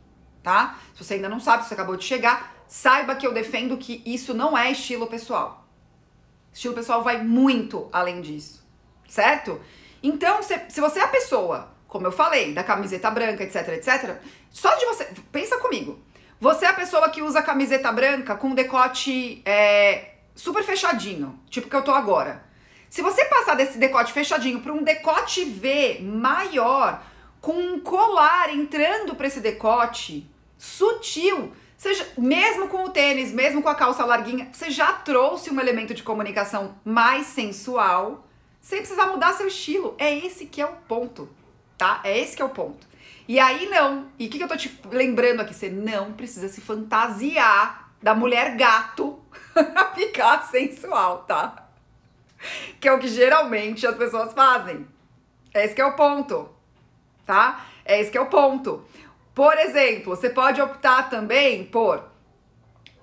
tá? 0.43 0.79
Se 0.93 1.03
você 1.03 1.15
ainda 1.15 1.27
não 1.27 1.39
sabe, 1.39 1.63
se 1.63 1.69
você 1.69 1.73
acabou 1.73 1.97
de 1.97 2.05
chegar, 2.05 2.55
saiba 2.67 3.15
que 3.15 3.27
eu 3.27 3.33
defendo 3.33 3.77
que 3.77 4.01
isso 4.05 4.33
não 4.33 4.57
é 4.57 4.71
estilo 4.71 5.07
pessoal. 5.07 5.64
Estilo 6.55 6.73
pessoal 6.73 7.03
vai 7.03 7.21
muito 7.21 7.89
além 7.91 8.21
disso, 8.21 8.65
certo? 9.09 9.59
Então, 10.01 10.41
se, 10.41 10.57
se 10.69 10.79
você 10.79 10.99
é 10.99 11.03
a 11.03 11.09
pessoa, 11.09 11.75
como 11.85 12.07
eu 12.07 12.13
falei, 12.13 12.53
da 12.53 12.63
camiseta 12.63 13.11
branca, 13.11 13.43
etc, 13.43 13.67
etc, 13.73 14.15
só 14.51 14.73
de 14.75 14.85
você, 14.85 15.09
pensa 15.33 15.57
comigo, 15.57 15.99
você 16.39 16.63
é 16.63 16.69
a 16.69 16.73
pessoa 16.73 17.09
que 17.09 17.21
usa 17.21 17.41
camiseta 17.41 17.91
branca 17.91 18.37
com 18.37 18.55
decote 18.55 19.41
é, 19.43 20.13
super 20.33 20.63
fechadinho, 20.63 21.37
tipo 21.49 21.69
que 21.69 21.75
eu 21.75 21.83
tô 21.83 21.91
agora. 21.91 22.45
Se 22.89 23.01
você 23.01 23.25
passar 23.25 23.55
desse 23.55 23.77
decote 23.77 24.13
fechadinho 24.13 24.61
para 24.61 24.71
um 24.71 24.81
decote 24.81 25.43
V 25.43 25.99
maior, 26.03 27.03
com 27.41 27.51
um 27.51 27.81
colar 27.81 28.49
entrando 28.49 29.13
para 29.13 29.27
esse 29.27 29.41
decote 29.41 30.25
sutil, 30.57 31.51
seja 31.77 32.07
mesmo 32.17 32.67
com 32.67 32.85
o 32.85 32.89
tênis, 32.89 33.31
mesmo 33.31 33.61
com 33.61 33.69
a 33.69 33.75
calça 33.75 34.05
larguinha, 34.05 34.49
você 34.51 34.69
já 34.69 34.93
trouxe 34.93 35.49
um 35.49 35.59
elemento 35.59 35.93
de 35.93 36.03
comunicação 36.03 36.75
mais 36.83 37.27
sensual, 37.27 38.27
sem 38.61 38.79
precisar 38.79 39.07
mudar 39.07 39.33
seu 39.33 39.47
estilo. 39.47 39.95
É 39.97 40.17
esse 40.17 40.45
que 40.45 40.61
é 40.61 40.65
o 40.65 40.73
ponto, 40.87 41.29
tá? 41.77 42.01
É 42.03 42.17
esse 42.17 42.35
que 42.35 42.41
é 42.41 42.45
o 42.45 42.49
ponto. 42.49 42.87
E 43.27 43.39
aí 43.39 43.67
não. 43.67 44.07
E 44.19 44.27
o 44.27 44.29
que, 44.29 44.37
que 44.37 44.43
eu 44.43 44.47
tô 44.47 44.55
te 44.55 44.79
lembrando 44.91 45.41
aqui? 45.41 45.53
Você 45.53 45.69
não 45.69 46.13
precisa 46.13 46.47
se 46.47 46.61
fantasiar 46.61 47.91
da 48.01 48.13
mulher 48.13 48.55
gato 48.55 49.19
pra 49.53 49.91
ficar 49.93 50.43
sensual, 50.43 51.23
tá? 51.23 51.67
Que 52.79 52.87
é 52.87 52.93
o 52.93 52.99
que 52.99 53.07
geralmente 53.07 53.87
as 53.87 53.95
pessoas 53.95 54.33
fazem. 54.33 54.87
É 55.53 55.65
esse 55.65 55.73
que 55.73 55.81
é 55.81 55.85
o 55.85 55.95
ponto, 55.95 56.49
tá? 57.25 57.65
É 57.83 57.99
esse 57.99 58.11
que 58.11 58.17
é 58.17 58.21
o 58.21 58.27
ponto. 58.27 58.85
Por 59.35 59.57
exemplo, 59.59 60.15
você 60.15 60.29
pode 60.29 60.61
optar 60.61 61.09
também 61.09 61.65
por, 61.65 62.01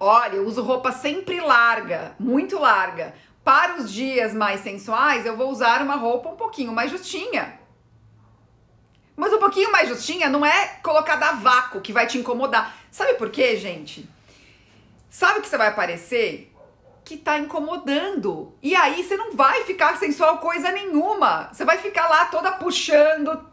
olha, 0.01 0.37
eu 0.37 0.47
uso 0.47 0.63
roupa 0.63 0.91
sempre 0.91 1.39
larga, 1.39 2.17
muito 2.19 2.59
larga. 2.59 3.15
Para 3.45 3.77
os 3.77 3.93
dias 3.93 4.33
mais 4.33 4.63
sensuais, 4.63 5.27
eu 5.27 5.37
vou 5.37 5.51
usar 5.51 5.83
uma 5.83 5.97
roupa 5.97 6.31
um 6.31 6.37
pouquinho 6.37 6.73
mais 6.73 6.91
justinha. 6.91 7.61
Mas 9.15 9.31
um 9.31 9.39
pouquinho 9.39 9.71
mais 9.71 9.91
justinha 9.91 10.31
não 10.31 10.45
é 10.47 10.79
colocada 10.83 11.27
a 11.29 11.33
vácuo 11.33 11.83
que 11.83 11.93
vai 11.93 12.07
te 12.07 12.17
incomodar. 12.17 12.75
Sabe 12.91 13.13
por 13.15 13.29
quê, 13.29 13.59
gente? 13.59 14.09
Sabe 15.11 15.39
o 15.39 15.43
que 15.43 15.49
você 15.49 15.59
vai 15.59 15.69
aparecer? 15.69 16.51
Que 17.05 17.19
tá 17.19 17.37
incomodando. 17.39 18.55
E 18.63 18.75
aí 18.75 19.05
você 19.05 19.19
não 19.19 19.37
vai 19.37 19.65
ficar 19.65 19.99
sensual 19.99 20.39
coisa 20.39 20.73
nenhuma. 20.73 21.51
Você 21.53 21.63
vai 21.63 21.77
ficar 21.77 22.09
lá 22.09 22.25
toda 22.25 22.53
puxando, 22.53 23.52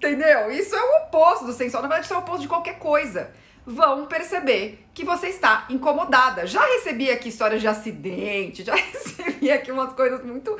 entendeu? 0.00 0.50
Isso 0.50 0.74
é 0.74 0.82
o 0.82 1.04
oposto 1.04 1.44
do 1.44 1.52
sensual. 1.52 1.82
Na 1.82 1.88
verdade, 1.88 2.06
isso 2.06 2.14
é 2.14 2.16
o 2.16 2.20
oposto 2.20 2.42
de 2.42 2.48
qualquer 2.48 2.78
coisa. 2.78 3.30
Vão 3.66 4.06
perceber 4.06 4.86
que 4.94 5.04
você 5.04 5.28
está 5.28 5.66
incomodada. 5.68 6.46
Já 6.46 6.64
recebi 6.64 7.10
aqui 7.10 7.28
histórias 7.28 7.60
de 7.60 7.68
acidente, 7.68 8.64
já 8.64 8.74
recebi 8.74 9.50
aqui 9.50 9.70
umas 9.70 9.92
coisas 9.92 10.24
muito 10.24 10.56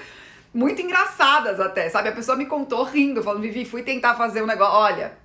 muito 0.52 0.82
engraçadas 0.82 1.60
até, 1.60 1.88
sabe? 1.88 2.08
A 2.08 2.12
pessoa 2.12 2.36
me 2.36 2.44
contou 2.44 2.82
rindo, 2.82 3.22
falando, 3.22 3.40
Vivi, 3.40 3.64
fui 3.64 3.84
tentar 3.84 4.16
fazer 4.16 4.42
um 4.42 4.46
negócio. 4.46 4.74
Olha, 4.74 5.16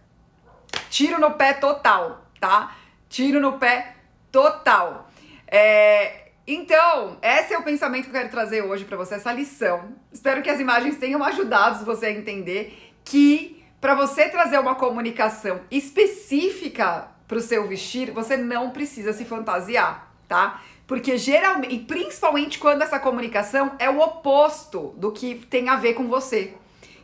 tiro 0.90 1.20
no 1.20 1.32
pé 1.32 1.54
total, 1.54 2.26
tá? 2.40 2.76
Tiro 3.10 3.40
no 3.42 3.54
pé 3.54 3.96
total. 4.32 5.10
É, 5.48 6.30
então, 6.46 7.18
esse 7.24 7.56
é 7.56 7.58
o 7.58 7.64
pensamento 7.64 8.04
que 8.04 8.10
eu 8.10 8.14
quero 8.14 8.30
trazer 8.30 8.62
hoje 8.62 8.86
para 8.86 8.96
você, 8.96 9.16
essa 9.16 9.34
lição. 9.34 9.96
Espero 10.14 10.44
que 10.44 10.50
as 10.50 10.60
imagens 10.60 10.98
tenham 10.98 11.24
ajudado 11.24 11.84
você 11.84 12.06
a 12.06 12.12
entender 12.12 12.94
que 13.04 13.55
para 13.86 13.94
você 13.94 14.28
trazer 14.30 14.58
uma 14.58 14.74
comunicação 14.74 15.62
específica 15.70 17.08
para 17.28 17.38
o 17.38 17.40
seu 17.40 17.68
vestir, 17.68 18.10
você 18.10 18.36
não 18.36 18.72
precisa 18.72 19.14
se 19.14 19.24
fantasiar, 19.24 20.12
tá? 20.28 20.60
Porque 20.88 21.20
geralmente, 21.20 21.76
e 21.76 21.80
principalmente 21.82 22.58
quando 22.58 22.82
essa 22.82 23.00
comunicação 23.00 23.76
é 23.78 23.88
o 23.88 24.00
oposto 24.00 24.96
do 24.98 25.12
que 25.12 25.36
tem 25.36 25.70
a 25.70 25.76
ver 25.76 25.94
com 25.94 26.08
você. 26.08 26.56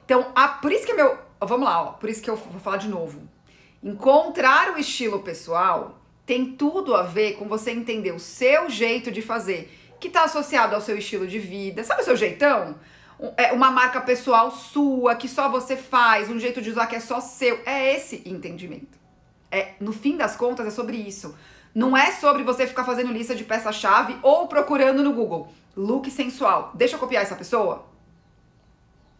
Então, 0.03 0.31
a, 0.33 0.47
por 0.47 0.71
isso 0.71 0.87
que 0.87 0.93
meu. 0.95 1.19
Vamos 1.39 1.67
lá, 1.67 1.83
ó, 1.83 1.85
por 1.91 2.09
isso 2.09 2.19
que 2.19 2.31
eu 2.31 2.35
vou 2.35 2.59
falar 2.59 2.77
de 2.77 2.87
novo. 2.87 3.29
Encontrar 3.83 4.73
o 4.73 4.79
estilo 4.79 5.19
pessoal 5.19 6.01
tem 6.25 6.53
tudo 6.53 6.95
a 6.95 7.03
ver 7.03 7.33
com 7.33 7.47
você 7.47 7.69
entender 7.69 8.11
o 8.11 8.19
seu 8.19 8.71
jeito 8.71 9.11
de 9.11 9.21
fazer, 9.21 9.71
que 9.99 10.07
está 10.07 10.23
associado 10.23 10.73
ao 10.73 10.81
seu 10.81 10.97
estilo 10.97 11.27
de 11.27 11.37
vida. 11.37 11.83
Sabe 11.83 12.01
o 12.01 12.05
seu 12.05 12.15
jeitão? 12.15 12.75
É 13.37 13.51
uma 13.51 13.69
marca 13.69 14.01
pessoal 14.01 14.49
sua, 14.51 15.15
que 15.15 15.27
só 15.27 15.49
você 15.49 15.77
faz, 15.77 16.29
um 16.29 16.39
jeito 16.39 16.61
de 16.61 16.71
usar 16.71 16.87
que 16.87 16.95
é 16.95 16.99
só 16.99 17.21
seu. 17.21 17.59
É 17.65 17.95
esse 17.95 18.23
entendimento. 18.25 18.99
É, 19.51 19.73
no 19.79 19.93
fim 19.93 20.17
das 20.17 20.35
contas, 20.35 20.65
é 20.65 20.71
sobre 20.71 20.97
isso. 20.97 21.37
Não 21.73 21.95
é 21.95 22.11
sobre 22.11 22.43
você 22.43 22.65
ficar 22.65 22.83
fazendo 22.83 23.11
lista 23.11 23.35
de 23.35 23.43
peça-chave 23.43 24.17
ou 24.21 24.47
procurando 24.47 25.03
no 25.03 25.13
Google 25.13 25.51
look 25.75 26.09
sensual. 26.09 26.71
Deixa 26.73 26.95
eu 26.95 26.99
copiar 26.99 27.23
essa 27.23 27.35
pessoa? 27.35 27.85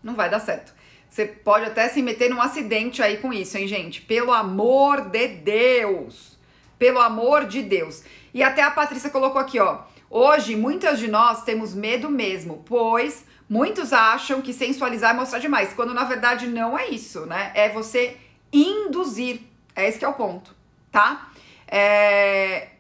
Não 0.04 0.16
vai 0.16 0.30
dar 0.30 0.40
certo. 0.40 0.74
Você 1.10 1.26
pode 1.26 1.66
até 1.66 1.88
se 1.90 2.02
meter 2.02 2.30
num 2.30 2.42
acidente 2.42 3.02
aí 3.02 3.18
com 3.18 3.34
isso, 3.34 3.58
hein, 3.58 3.68
gente? 3.68 4.02
Pelo 4.02 4.32
amor 4.32 5.10
de 5.10 5.28
Deus. 5.28 6.38
Pelo 6.80 7.00
amor 7.00 7.46
de 7.46 7.62
Deus. 7.62 8.04
E 8.34 8.42
até 8.42 8.64
a 8.64 8.72
Patrícia 8.72 9.10
colocou 9.10 9.40
aqui, 9.40 9.60
ó. 9.60 9.82
Hoje, 10.14 10.58
muitas 10.58 11.00
de 11.00 11.08
nós 11.08 11.42
temos 11.46 11.74
medo 11.74 12.10
mesmo, 12.10 12.62
pois 12.66 13.24
muitos 13.50 13.94
acham 13.94 14.42
que 14.42 14.52
sensualizar 14.52 15.12
é 15.12 15.14
mostrar 15.18 15.40
demais, 15.40 15.72
quando 15.72 15.94
na 15.94 16.04
verdade 16.04 16.48
não 16.48 16.78
é 16.78 16.90
isso, 16.90 17.26
né? 17.26 17.50
É 17.56 17.70
você 17.70 18.18
induzir. 18.52 19.40
É 19.74 19.88
esse 19.88 19.98
que 19.98 20.04
é 20.04 20.08
o 20.10 20.14
ponto, 20.14 20.54
tá? 20.92 21.30
É... 21.66 22.72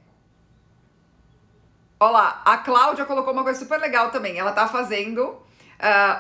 Olha 1.98 2.12
lá, 2.12 2.42
a 2.44 2.58
Cláudia 2.58 3.06
colocou 3.06 3.32
uma 3.32 3.44
coisa 3.44 3.58
super 3.58 3.80
legal 3.80 4.12
também. 4.12 4.38
Ela 4.38 4.52
tá 4.52 4.68
fazendo 4.68 5.22
uh, 5.22 5.38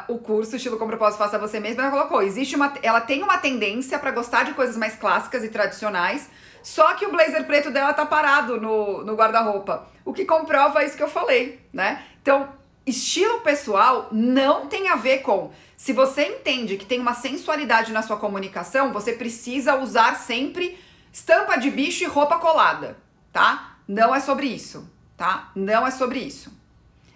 o 0.08 0.17
curso 0.17 0.56
Estilo 0.56 0.78
com 0.78 0.88
Propósito 0.88 1.17
Faça 1.17 1.38
Você 1.38 1.60
Mesmo. 1.60 1.82
Ela 1.82 1.91
colocou, 1.91 2.21
existe 2.21 2.56
uma, 2.56 2.71
ela 2.82 3.02
tem 3.02 3.21
uma 3.21 3.38
tendência 3.38 4.00
para 4.00 4.12
gostar 4.12 4.45
de 4.45 4.54
coisas 4.54 4.78
mais 4.78 4.95
clássicas 4.95 5.43
e 5.43 5.50
tradicionais, 5.50 6.30
só 6.63 6.93
que 6.93 7.06
o 7.06 7.12
blazer 7.12 7.45
preto 7.45 7.69
dela 7.69 7.93
tá 7.93 8.06
parado 8.06 8.62
no, 8.62 9.04
no 9.04 9.13
guarda-roupa. 9.13 9.90
O 10.04 10.14
que 10.14 10.26
comprova 10.26 10.84
isso 10.84 10.98
que 10.98 11.04
eu 11.04 11.10
falei, 11.10 11.60
né? 11.72 12.04
Então, 12.22 12.50
estilo 12.86 13.42
pessoal 13.42 14.08
não 14.12 14.68
tem 14.68 14.90
a 14.90 14.96
ver 14.96 15.20
com. 15.20 15.52
Se 15.78 15.94
você 15.94 16.26
entende 16.26 16.78
que 16.78 16.86
tem 16.86 17.00
uma 17.00 17.14
sensualidade 17.14 17.92
na 17.92 18.02
sua 18.02 18.18
comunicação, 18.18 18.92
você 18.92 19.14
precisa 19.14 19.76
usar 19.76 20.16
sempre 20.16 20.78
Estampa 21.12 21.58
de 21.58 21.70
bicho 21.70 22.04
e 22.04 22.08
roupa 22.08 22.40
colada, 22.40 22.98
tá? 23.34 23.76
Não 23.86 24.16
é 24.16 24.20
sobre 24.22 24.48
isso, 24.48 24.90
tá? 25.18 25.52
Não 25.54 25.86
é 25.86 25.92
sobre 25.92 26.20
isso. 26.20 26.58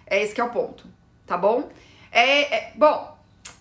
É 0.06 0.22
esse 0.22 0.34
que 0.34 0.40
é 0.40 0.44
o 0.44 0.50
ponto, 0.50 0.86
tá 1.26 1.36
bom? 1.38 1.70
É, 2.12 2.54
é 2.54 2.72
bom, 2.74 3.16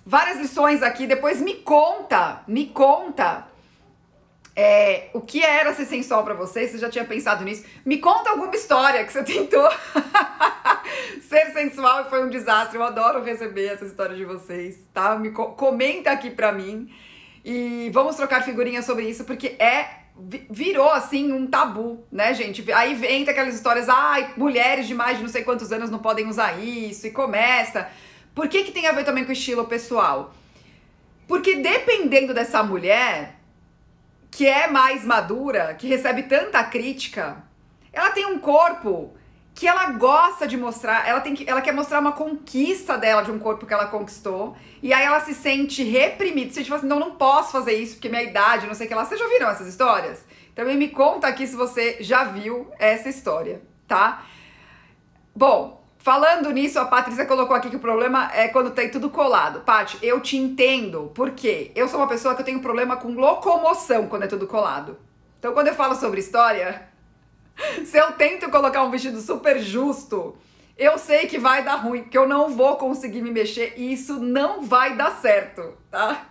várias 0.05 0.37
lições 0.37 0.83
aqui. 0.83 1.07
Depois 1.07 1.39
me 1.39 1.53
conta, 1.55 2.43
me 2.47 2.65
conta 2.65 3.47
é, 4.55 5.09
o 5.13 5.19
que 5.19 5.43
era 5.43 5.73
ser 5.73 5.85
sensual 5.85 6.23
para 6.23 6.33
você, 6.33 6.65
você 6.65 6.77
já 6.77 6.89
tinha 6.89 7.03
pensado 7.03 7.43
nisso? 7.43 7.65
Me 7.85 7.97
conta 7.97 8.29
alguma 8.29 8.55
história 8.55 9.03
que 9.03 9.11
você 9.11 9.21
tentou 9.21 9.69
ser 11.27 11.51
sensual 11.51 12.05
e 12.05 12.09
foi 12.09 12.23
um 12.23 12.29
desastre. 12.29 12.77
Eu 12.77 12.83
adoro 12.83 13.21
receber 13.21 13.65
essa 13.65 13.83
história 13.83 14.15
de 14.15 14.23
vocês, 14.23 14.77
tá? 14.93 15.17
Me 15.17 15.31
co 15.31 15.47
comenta 15.51 16.11
aqui 16.11 16.29
pra 16.29 16.53
mim 16.53 16.89
e 17.43 17.89
vamos 17.93 18.15
trocar 18.15 18.43
figurinhas 18.43 18.85
sobre 18.85 19.09
isso 19.09 19.25
porque 19.25 19.57
é 19.59 20.05
virou 20.49 20.89
assim 20.89 21.33
um 21.33 21.45
tabu, 21.45 22.05
né, 22.09 22.33
gente? 22.33 22.71
Aí 22.71 22.93
entra 23.13 23.33
aquelas 23.33 23.53
histórias, 23.53 23.89
ai, 23.89 24.33
mulheres 24.37 24.87
de 24.87 24.95
mais 24.95 25.17
de 25.17 25.23
não 25.23 25.29
sei 25.29 25.43
quantos 25.43 25.73
anos 25.73 25.89
não 25.89 25.99
podem 25.99 26.27
usar 26.27 26.57
isso, 26.57 27.07
e 27.07 27.11
começa. 27.11 27.89
Por 28.33 28.47
que, 28.47 28.63
que 28.63 28.71
tem 28.71 28.87
a 28.87 28.93
ver 28.93 29.03
também 29.03 29.25
com 29.25 29.33
estilo 29.33 29.65
pessoal? 29.65 30.33
Porque 31.27 31.55
dependendo 31.55 32.33
dessa 32.33 32.63
mulher, 32.63 33.34
que 34.29 34.47
é 34.47 34.67
mais 34.67 35.05
madura, 35.05 35.73
que 35.73 35.87
recebe 35.87 36.23
tanta 36.23 36.63
crítica, 36.63 37.43
ela 37.91 38.11
tem 38.11 38.25
um 38.25 38.39
corpo 38.39 39.13
que 39.53 39.65
ela 39.65 39.91
gosta 39.91 40.45
de 40.45 40.57
mostrar, 40.57 41.07
ela 41.07 41.21
tem 41.21 41.33
que, 41.33 41.49
ela 41.49 41.61
quer 41.61 41.71
mostrar 41.71 42.01
uma 42.01 42.11
conquista 42.11 42.97
dela 42.97 43.21
de 43.21 43.31
um 43.31 43.39
corpo 43.39 43.65
que 43.65 43.73
ela 43.73 43.87
conquistou, 43.87 44.55
e 44.83 44.93
aí 44.93 45.05
ela 45.05 45.21
se 45.21 45.33
sente 45.33 45.81
reprimida, 45.81 46.49
se 46.49 46.55
sente 46.55 46.73
assim, 46.73 46.87
não, 46.87 46.99
não 46.99 47.11
posso 47.11 47.53
fazer 47.53 47.73
isso 47.73 47.95
porque 47.95 48.09
minha 48.09 48.21
idade, 48.21 48.67
não 48.67 48.73
sei 48.73 48.85
o 48.85 48.89
que 48.89 48.95
lá. 48.95 49.05
Vocês 49.05 49.19
já 49.19 49.27
viram 49.29 49.49
essas 49.49 49.67
histórias? 49.67 50.25
Também 50.53 50.75
me 50.75 50.89
conta 50.89 51.27
aqui 51.27 51.47
se 51.47 51.55
você 51.55 51.97
já 52.01 52.25
viu 52.25 52.69
essa 52.77 53.07
história, 53.07 53.61
tá? 53.87 54.25
Bom, 55.33 55.84
falando 56.05 56.49
nisso, 56.51 56.79
a 56.79 56.85
Patrícia 56.85 57.25
colocou 57.25 57.55
aqui 57.55 57.69
que 57.69 57.75
o 57.75 57.79
problema 57.79 58.31
é 58.33 58.47
quando 58.47 58.71
tem 58.71 58.89
tudo 58.89 59.09
colado. 59.09 59.61
Paty, 59.61 59.97
eu 60.01 60.21
te 60.21 60.37
entendo, 60.37 61.11
porque 61.13 61.71
eu 61.75 61.89
sou 61.89 61.99
uma 61.99 62.07
pessoa 62.07 62.33
que 62.35 62.41
eu 62.41 62.45
tenho 62.45 62.61
problema 62.61 62.95
com 62.95 63.09
locomoção 63.15 64.07
quando 64.07 64.23
é 64.23 64.27
tudo 64.27 64.47
colado. 64.47 64.97
Então, 65.39 65.51
quando 65.51 65.67
eu 65.67 65.75
falo 65.75 65.95
sobre 65.95 66.19
história, 66.19 66.87
Se 67.85 67.97
eu 67.97 68.11
tento 68.13 68.49
colocar 68.49 68.83
um 68.83 68.91
vestido 68.91 69.19
super 69.21 69.59
justo, 69.59 70.35
eu 70.77 70.97
sei 70.97 71.27
que 71.27 71.37
vai 71.37 71.63
dar 71.63 71.75
ruim, 71.75 72.03
que 72.03 72.17
eu 72.17 72.27
não 72.27 72.49
vou 72.49 72.75
conseguir 72.75 73.21
me 73.21 73.31
mexer 73.31 73.73
e 73.77 73.93
isso 73.93 74.19
não 74.19 74.61
vai 74.63 74.95
dar 74.95 75.11
certo, 75.11 75.73
tá? 75.89 76.27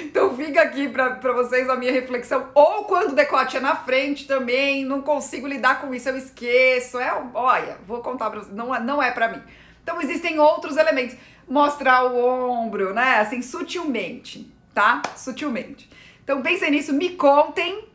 Então 0.00 0.36
fica 0.36 0.62
aqui 0.62 0.88
pra 0.88 1.32
vocês 1.32 1.68
a 1.68 1.76
minha 1.76 1.92
reflexão. 1.92 2.48
Ou 2.54 2.84
quando 2.84 3.12
o 3.12 3.14
decote 3.14 3.56
é 3.56 3.60
na 3.60 3.74
frente 3.74 4.26
também, 4.26 4.84
não 4.84 5.02
consigo 5.02 5.46
lidar 5.46 5.80
com 5.80 5.92
isso, 5.94 6.08
eu 6.08 6.16
esqueço. 6.16 6.98
É, 6.98 7.12
olha, 7.34 7.78
vou 7.86 8.00
contar 8.00 8.30
pra 8.30 8.40
vocês, 8.40 8.54
não, 8.54 8.74
é, 8.74 8.80
não 8.80 9.02
é 9.02 9.10
pra 9.10 9.28
mim. 9.28 9.42
Então 9.82 10.00
existem 10.00 10.38
outros 10.38 10.76
elementos. 10.76 11.16
Mostrar 11.48 12.04
o 12.04 12.48
ombro, 12.48 12.94
né? 12.94 13.18
Assim, 13.18 13.42
sutilmente, 13.42 14.50
tá? 14.72 15.02
Sutilmente. 15.16 15.90
Então 16.22 16.40
pensem 16.40 16.70
nisso, 16.70 16.92
me 16.92 17.10
contem 17.10 17.92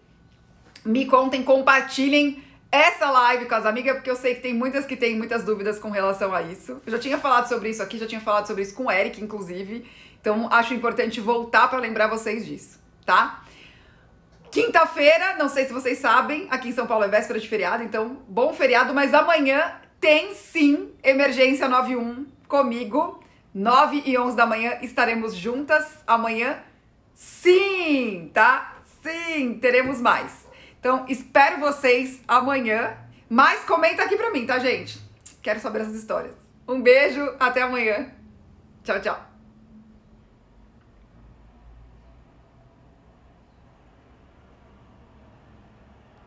me 0.88 1.06
contem, 1.06 1.44
compartilhem 1.44 2.42
essa 2.72 3.10
live 3.10 3.46
com 3.46 3.56
as 3.56 3.66
amigas, 3.66 3.96
porque 3.96 4.10
eu 4.10 4.16
sei 4.16 4.36
que 4.36 4.42
tem 4.42 4.54
muitas 4.54 4.86
que 4.86 4.96
têm 4.96 5.16
muitas 5.16 5.44
dúvidas 5.44 5.80
com 5.80 5.90
relação 5.90 6.34
a 6.34 6.42
isso. 6.42 6.82
Eu 6.86 6.92
já 6.92 7.00
tinha 7.00 7.18
falado 7.18 7.48
sobre 7.48 7.70
isso 7.70 7.82
aqui, 7.82 7.98
já 7.98 8.08
tinha 8.08 8.22
falado 8.22 8.48
sobre 8.48 8.64
isso 8.64 8.76
com 8.76 8.86
o 8.86 8.92
Eric, 8.92 9.24
inclusive. 9.24 9.90
Então 10.20 10.48
acho 10.52 10.74
importante 10.74 11.22
voltar 11.22 11.70
para 11.70 11.80
lembrar 11.80 12.08
vocês 12.08 12.46
disso, 12.46 12.80
tá? 13.06 13.44
Quinta-feira, 14.52 15.36
não 15.38 15.50
sei 15.50 15.66
se 15.66 15.74
vocês 15.74 15.98
sabem, 16.00 16.48
aqui 16.50 16.70
em 16.70 16.72
São 16.72 16.88
Paulo 16.88 17.04
é 17.04 17.08
véspera 17.08 17.40
de 17.40 17.48
feriado, 17.48 17.84
então 17.84 18.24
bom 18.28 18.54
feriado, 18.54 18.94
mas 18.94 19.14
amanhã 19.14 19.76
tem 20.00 20.34
sim 20.34 20.92
Emergência 21.04 21.68
91 21.68 22.26
comigo 22.48 23.22
9 23.54 24.04
e 24.06 24.18
11 24.18 24.36
da 24.36 24.46
manhã 24.46 24.78
estaremos 24.82 25.36
juntas 25.36 26.00
amanhã. 26.06 26.60
Sim, 27.14 28.30
tá? 28.34 28.76
Sim, 29.02 29.58
teremos 29.60 30.00
mais. 30.00 30.47
Então, 30.88 31.04
espero 31.10 31.60
vocês 31.60 32.22
amanhã. 32.26 32.96
Mas 33.30 33.66
comenta 33.66 34.04
aqui 34.04 34.16
pra 34.16 34.32
mim, 34.32 34.46
tá, 34.46 34.58
gente? 34.58 34.98
Quero 35.42 35.60
saber 35.60 35.82
essas 35.82 35.96
histórias. 35.96 36.34
Um 36.66 36.82
beijo, 36.82 37.30
até 37.38 37.62
amanhã. 37.62 38.10
Tchau, 38.86 39.02
tchau. 39.02 39.27